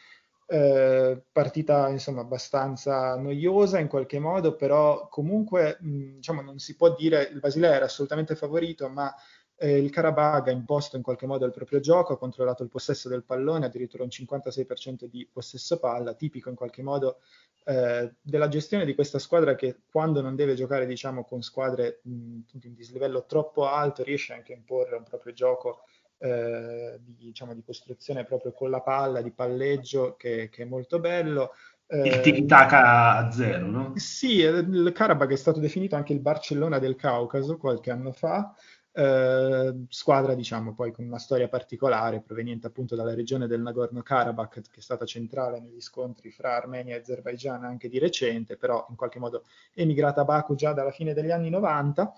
[0.48, 6.96] eh, partita insomma abbastanza noiosa in qualche modo, però comunque mh, diciamo, non si può
[6.96, 9.14] dire il Basilea era assolutamente favorito, ma
[9.60, 13.10] eh, il Karabag ha imposto in qualche modo il proprio gioco, ha controllato il possesso
[13.10, 17.20] del pallone, addirittura un 56% di possesso palla, tipico in qualche modo
[17.66, 22.40] eh, della gestione di questa squadra che quando non deve giocare diciamo, con squadre mh,
[22.54, 25.82] di dislivello troppo alto riesce anche a imporre un proprio gioco
[26.20, 31.00] eh, di, diciamo, di, costruzione proprio con la palla, di palleggio che, che è molto
[31.00, 31.52] bello.
[31.86, 33.94] Eh, il tiki-taka a zero, no?
[33.96, 38.54] Sì, eh, il Karabakh è stato definito anche il Barcellona del Caucaso qualche anno fa,
[38.98, 44.80] eh, squadra diciamo poi con una storia particolare proveniente appunto dalla regione del Nagorno-Karabakh che
[44.80, 49.20] è stata centrale negli scontri fra Armenia e Azerbaijan anche di recente, però in qualche
[49.20, 49.44] modo
[49.76, 52.12] emigrata a Baku già dalla fine degli anni 90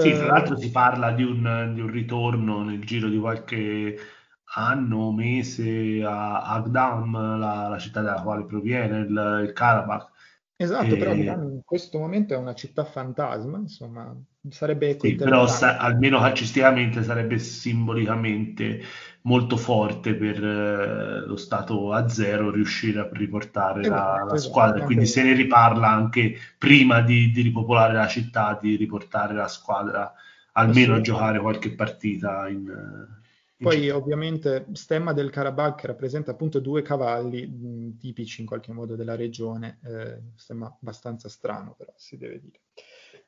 [0.00, 3.96] sì, tra l'altro si parla di un, di un ritorno nel giro di qualche
[4.56, 10.10] anno, mese a Agdam, la, la città dalla quale proviene il, il Karabakh.
[10.56, 10.96] Esatto, e...
[10.96, 14.14] però in questo momento è una città fantasma, insomma,
[14.50, 18.82] sarebbe sì, però sa- almeno calcisticamente sarebbe simbolicamente
[19.22, 24.36] molto forte per eh, lo stato a zero riuscire a riportare esatto, la, la esatto,
[24.36, 24.84] squadra.
[24.84, 30.12] quindi se ne riparla anche prima di, di, ripopolare la città di riportare la squadra
[30.52, 33.23] almeno a giocare qualche partita in, in
[33.64, 39.16] poi ovviamente stemma del Karabakh rappresenta appunto due cavalli mh, tipici in qualche modo della
[39.16, 42.60] regione eh, stemma abbastanza strano però si deve dire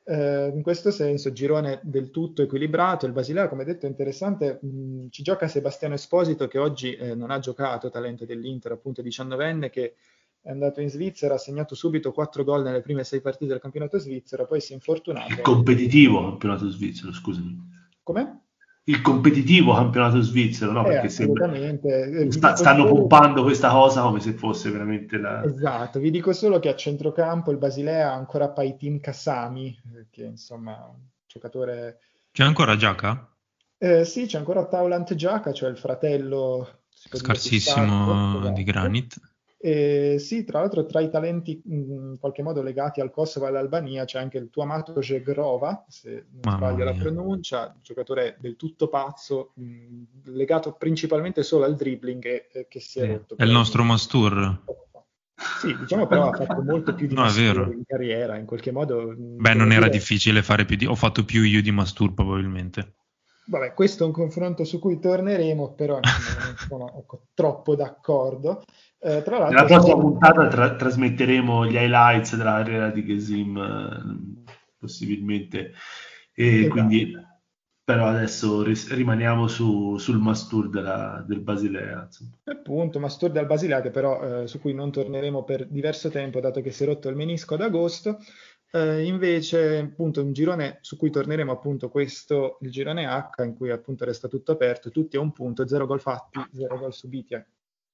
[0.09, 3.05] eh, in questo senso, girone del tutto equilibrato.
[3.05, 4.57] Il Basilea, come detto, è interessante.
[4.61, 9.69] Mh, ci gioca Sebastiano Esposito, che oggi eh, non ha giocato, talento dell'Inter, appunto 19enne,
[9.69, 9.95] che
[10.41, 13.97] è andato in Svizzera, ha segnato subito 4 gol nelle prime 6 partite del campionato
[13.97, 15.33] svizzero, poi si è infortunato.
[15.33, 17.57] Il competitivo campionato svizzero, scusami.
[18.01, 18.46] Come?
[18.87, 20.85] Il competitivo campionato svizzero, no?
[20.85, 22.99] Eh, Perché sembra, eh, sta, stanno solo...
[22.99, 25.43] pompando questa cosa come se fosse veramente la...
[25.43, 30.23] Esatto, vi dico solo che a centrocampo il Basilea ha ancora Paitin Kassami, eh, che
[30.23, 31.99] insomma un giocatore...
[32.31, 33.29] C'è ancora Giaca?
[33.77, 36.69] Eh, sì, c'è ancora Taulant Giaca, cioè il fratello...
[36.89, 39.19] Scarsissimo di, di Granit.
[39.59, 44.05] E sì, tra l'altro tra i talenti in qualche modo legati al Kosovo e all'Albania
[44.05, 47.01] c'è anche il tuo amato Jegrova, se non Mamma sbaglio la mia.
[47.01, 52.99] pronuncia, giocatore del tutto pazzo, mh, legato principalmente solo al dribbling e, e che si
[52.99, 53.35] è rotto.
[53.35, 54.61] È il nostro probabilmente Mastur.
[55.59, 59.15] Sì, diciamo però ha fatto molto più di No, Mastur in carriera, in qualche modo.
[59.15, 60.85] Beh, non devo era dire- difficile fare più di...
[60.85, 62.93] Ho fatto più io di Mastur probabilmente.
[63.49, 68.63] Vabbè, questo è un confronto su cui torneremo, però non sono ecco, troppo d'accordo.
[68.99, 73.57] Eh, tra l'altro, Nella prossima sono- puntata tra- trasmetteremo gli highlights della carriera di Gesim,
[73.57, 75.73] eh, possibilmente.
[76.33, 76.71] E Esatto.
[76.71, 77.13] quindi,
[77.83, 82.03] però adesso ris- rimaniamo su- sul Mastur della- del Basilea.
[82.05, 82.31] insomma.
[82.45, 86.61] Appunto, Mastur dal Basilea, che però eh, su cui non torneremo per diverso tempo, dato
[86.61, 88.17] che si è rotto il menisco ad agosto.
[88.71, 93.71] Eh, invece, appunto, un girone su cui torneremo, appunto, questo, il girone H, in cui
[93.71, 97.45] appunto resta tutto aperto, tutti a un punto, zero gol fatti, zero gol subiti, eh,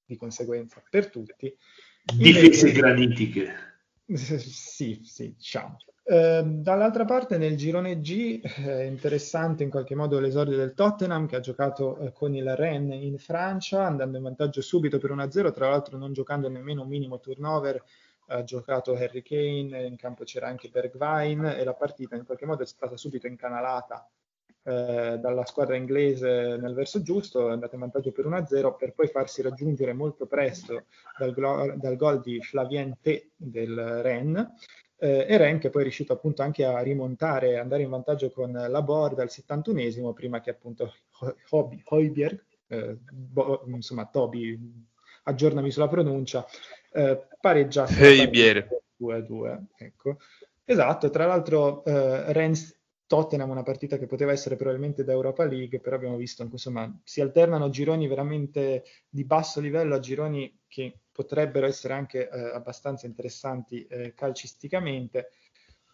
[0.05, 1.55] di conseguenza per tutti.
[2.03, 3.71] Difese granitiche.
[4.05, 5.77] Sì, sì, diciamo.
[6.05, 11.37] Eh, dall'altra parte nel girone G è interessante in qualche modo l'esordio del Tottenham che
[11.37, 15.69] ha giocato eh, con il Rennes in Francia andando in vantaggio subito per 1-0, tra
[15.69, 17.81] l'altro non giocando nemmeno un minimo turnover,
[18.27, 22.63] ha giocato Harry Kane, in campo c'era anche Bergwijn e la partita in qualche modo
[22.63, 24.05] è stata subito incanalata
[24.63, 29.07] eh, dalla squadra inglese nel verso giusto, è andata in vantaggio per 1-0 per poi
[29.07, 30.85] farsi raggiungere molto presto
[31.17, 34.47] dal, glo- dal gol di Flavien T del Rennes
[34.97, 38.51] eh, e Rennes che poi è riuscito appunto anche a rimontare andare in vantaggio con
[38.51, 40.93] la Borda al 71esimo prima che appunto
[41.49, 44.57] Ho- Højbjerg, eh, bo- insomma Toby,
[45.23, 46.45] aggiornami sulla pronuncia,
[46.91, 50.17] eh, pareggiasse partita 2-2, ecco.
[50.65, 52.77] Esatto, tra l'altro eh, Rennes
[53.13, 57.21] Tottenham una partita che poteva essere probabilmente da Europa League, però abbiamo visto insomma si
[57.21, 63.85] alternano gironi veramente di basso livello a gironi che potrebbero essere anche eh, abbastanza interessanti
[63.85, 65.29] eh, calcisticamente.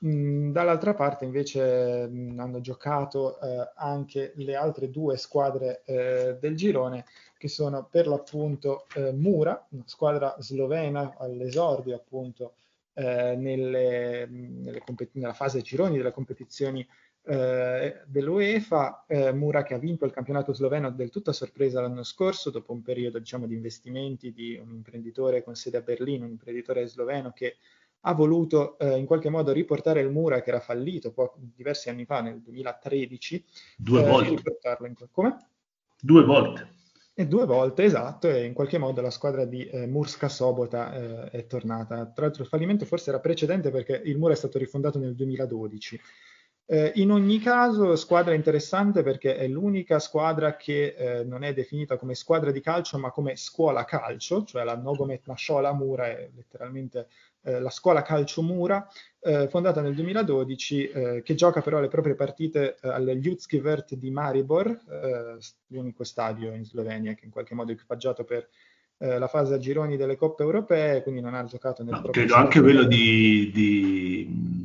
[0.05, 6.55] Mm, dall'altra parte invece mh, hanno giocato eh, anche le altre due squadre eh, del
[6.55, 7.03] girone
[7.37, 12.53] che sono per l'appunto eh, Mura, una squadra slovena all'esordio appunto
[12.93, 16.87] eh, nelle, nelle compet- nella fase gironi delle competizioni
[17.23, 22.03] eh, dell'UEFA, eh, Mura che ha vinto il campionato sloveno del tutto a sorpresa l'anno
[22.03, 26.31] scorso, dopo un periodo diciamo, di investimenti di un imprenditore con sede a Berlino, un
[26.31, 27.57] imprenditore sloveno che
[28.01, 32.05] ha voluto eh, in qualche modo riportare il Mura che era fallito po- diversi anni
[32.05, 33.45] fa, nel 2013,
[33.77, 34.29] Due eh, volte.
[34.31, 35.37] in come?
[35.99, 36.77] Due volte.
[37.13, 41.29] E due volte, esatto, e in qualche modo la squadra di eh, Murska Sobota eh,
[41.31, 42.05] è tornata.
[42.05, 45.99] Tra l'altro il fallimento forse era precedente perché il Mura è stato rifondato nel 2012.
[46.71, 51.97] Eh, in ogni caso, squadra interessante perché è l'unica squadra che eh, non è definita
[51.97, 57.07] come squadra di calcio ma come scuola calcio, cioè la Nogomet Nashola Mura è letteralmente
[57.41, 58.87] eh, la scuola calcio Mura,
[59.19, 63.95] eh, fondata nel 2012, eh, che gioca però le proprie partite eh, al Ljudski Vrt
[63.95, 65.37] di Maribor, eh,
[65.69, 68.47] l'unico stadio in Slovenia che in qualche modo è equipaggiato per
[68.99, 72.25] eh, la fase a gironi delle coppe europee, quindi non ha giocato nel No, proprio
[72.25, 74.58] credo anche quello di, di,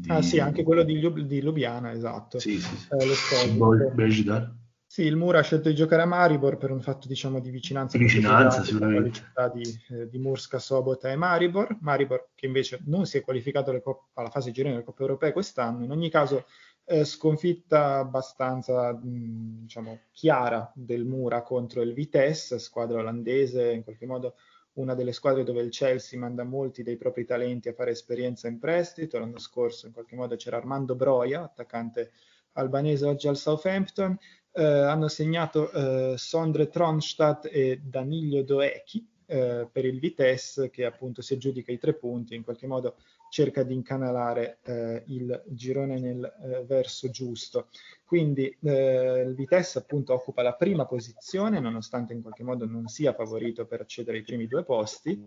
[0.00, 2.38] di- Ah sì, anche quello di, Ljub- di Lubiana, esatto.
[2.38, 2.88] Sì, sì, sì.
[2.90, 4.54] Eh, lo Bejidar.
[4.86, 7.96] Sì, il Mura ha scelto di giocare a Maribor per un fatto diciamo di vicinanza,
[7.96, 9.20] Vicinanza, sicuramente.
[9.32, 11.76] tra le città di, eh, di Murska, Sobota e Maribor.
[11.80, 15.32] Maribor che invece non si è qualificato alle cop- alla fase girone delle Coppe Europee
[15.32, 15.84] quest'anno.
[15.84, 16.44] In ogni caso
[16.86, 24.06] eh, sconfitta abbastanza mh, diciamo, chiara del Mura contro il Vitesse, squadra olandese, in qualche
[24.06, 24.34] modo
[24.80, 28.58] una delle squadre dove il Chelsea manda molti dei propri talenti a fare esperienza in
[28.58, 29.18] prestito.
[29.18, 32.12] L'anno scorso in qualche modo c'era Armando Broia, attaccante
[32.52, 34.18] albanese oggi al Southampton.
[34.52, 41.22] Eh, hanno segnato eh, Sondre Tronstadt e Danilo Doecchi eh, per il Vitesse che appunto
[41.22, 42.96] si aggiudica i tre punti in qualche modo
[43.30, 47.68] cerca di incanalare eh, il girone nel eh, verso giusto.
[48.04, 53.14] Quindi eh, il Vitesse appunto occupa la prima posizione nonostante in qualche modo non sia
[53.14, 55.26] favorito per accedere ai primi due posti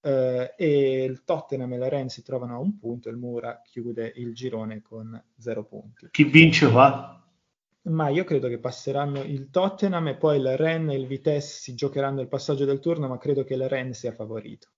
[0.00, 4.12] eh, e il Tottenham e la Rennes si trovano a un punto, il Mura chiude
[4.16, 6.08] il girone con zero punti.
[6.10, 7.20] Chi vince qua?
[7.82, 11.74] Ma io credo che passeranno il Tottenham e poi il Rennes e il Vitesse si
[11.76, 14.68] giocheranno il passaggio del turno, ma credo che il Rennes sia favorito.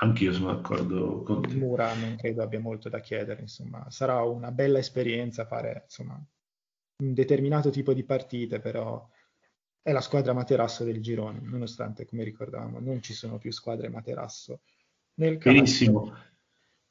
[0.00, 1.54] Anch'io sono d'accordo con te.
[1.54, 6.14] Mura non credo abbia molto da chiedere, insomma, sarà una bella esperienza fare insomma,
[7.02, 9.08] un determinato tipo di partite, però
[9.82, 14.60] è la squadra materasso del girone, nonostante, come ricordavamo, non ci sono più squadre materasso
[15.14, 15.52] nel calcio.
[15.52, 16.14] Benissimo.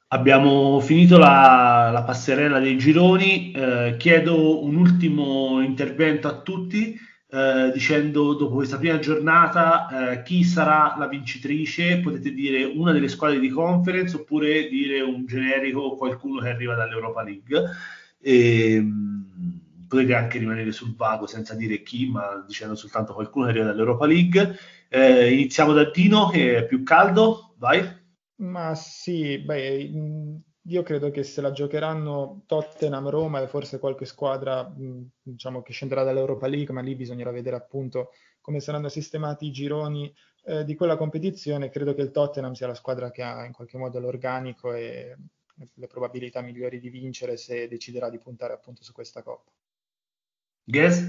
[0.08, 3.52] Abbiamo finito la, la passerella dei gironi.
[3.52, 6.98] Eh, chiedo un ultimo intervento a tutti
[7.30, 13.08] eh, dicendo dopo questa prima giornata eh, chi sarà la vincitrice, potete dire una delle
[13.08, 17.62] squadre di conference oppure dire un generico qualcuno che arriva dall'Europa League.
[18.20, 19.18] E, ehm,
[19.88, 24.06] potete anche rimanere sul vago senza dire chi, ma dicendo soltanto qualcuno che arriva dall'Europa
[24.06, 24.56] League.
[24.88, 27.86] Eh, iniziamo da Dino che è più caldo, vai.
[28.36, 29.90] Ma sì, beh,
[30.68, 34.70] io credo che se la giocheranno Tottenham, Roma e forse qualche squadra
[35.22, 40.12] diciamo, che scenderà dall'Europa League, ma lì bisognerà vedere appunto come saranno sistemati i gironi
[40.44, 41.70] eh, di quella competizione.
[41.70, 45.16] Credo che il Tottenham sia la squadra che ha in qualche modo l'organico e
[45.74, 49.50] le probabilità migliori di vincere se deciderà di puntare appunto su questa coppa.
[50.64, 51.02] Guess?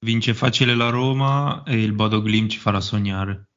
[0.00, 3.48] Vince facile la Roma e il Bodo Glim ci farà sognare.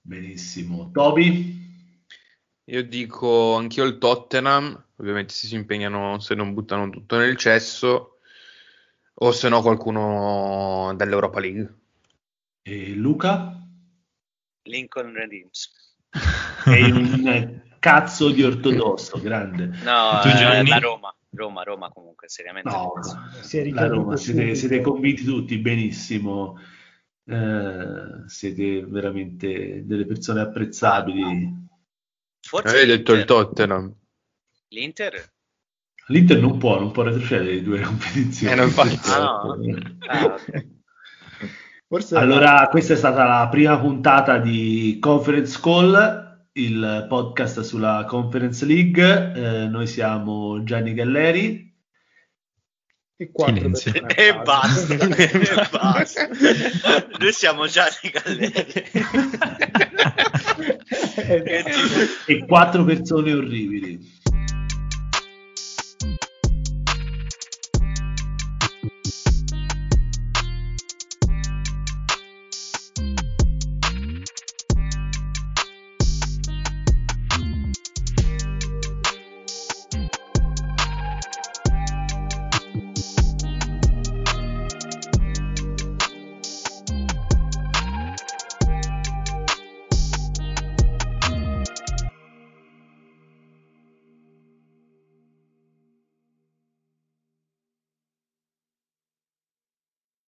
[0.00, 0.90] Benissimo.
[0.92, 1.71] Toby?
[2.66, 8.18] Io dico anch'io il Tottenham, ovviamente se si impegnano, se non buttano tutto nel cesso,
[9.14, 11.74] o se no qualcuno dell'Europa League.
[12.62, 13.60] E Luca?
[14.62, 15.96] Lincoln Redeems.
[16.64, 19.66] È un cazzo di ortodosso, grande.
[19.82, 21.12] No, eh, la Roma.
[21.30, 22.68] Roma, Roma comunque, seriamente.
[22.68, 22.92] No,
[23.72, 26.58] la Roma, siete, siete, convinti tutti, benissimo.
[27.24, 31.61] Eh, siete veramente delle persone apprezzabili.
[32.42, 33.94] Forse Hai detto il Tottenham.
[34.68, 35.32] L'Inter?
[36.08, 38.52] L'Inter non può, non può retrocedere di due competizioni.
[38.52, 39.56] Eh, non ah, no?
[40.06, 40.38] ah,
[41.86, 48.64] Forse allora, questa è stata la prima puntata di Conference Call, il podcast sulla Conference
[48.64, 49.32] League.
[49.34, 51.70] Eh, noi siamo Gianni Galleri.
[53.14, 53.30] E,
[54.16, 56.28] e basta, e basta.
[57.18, 58.82] Noi siamo Gianni Galleri.
[62.26, 64.11] e quattro persone orribili.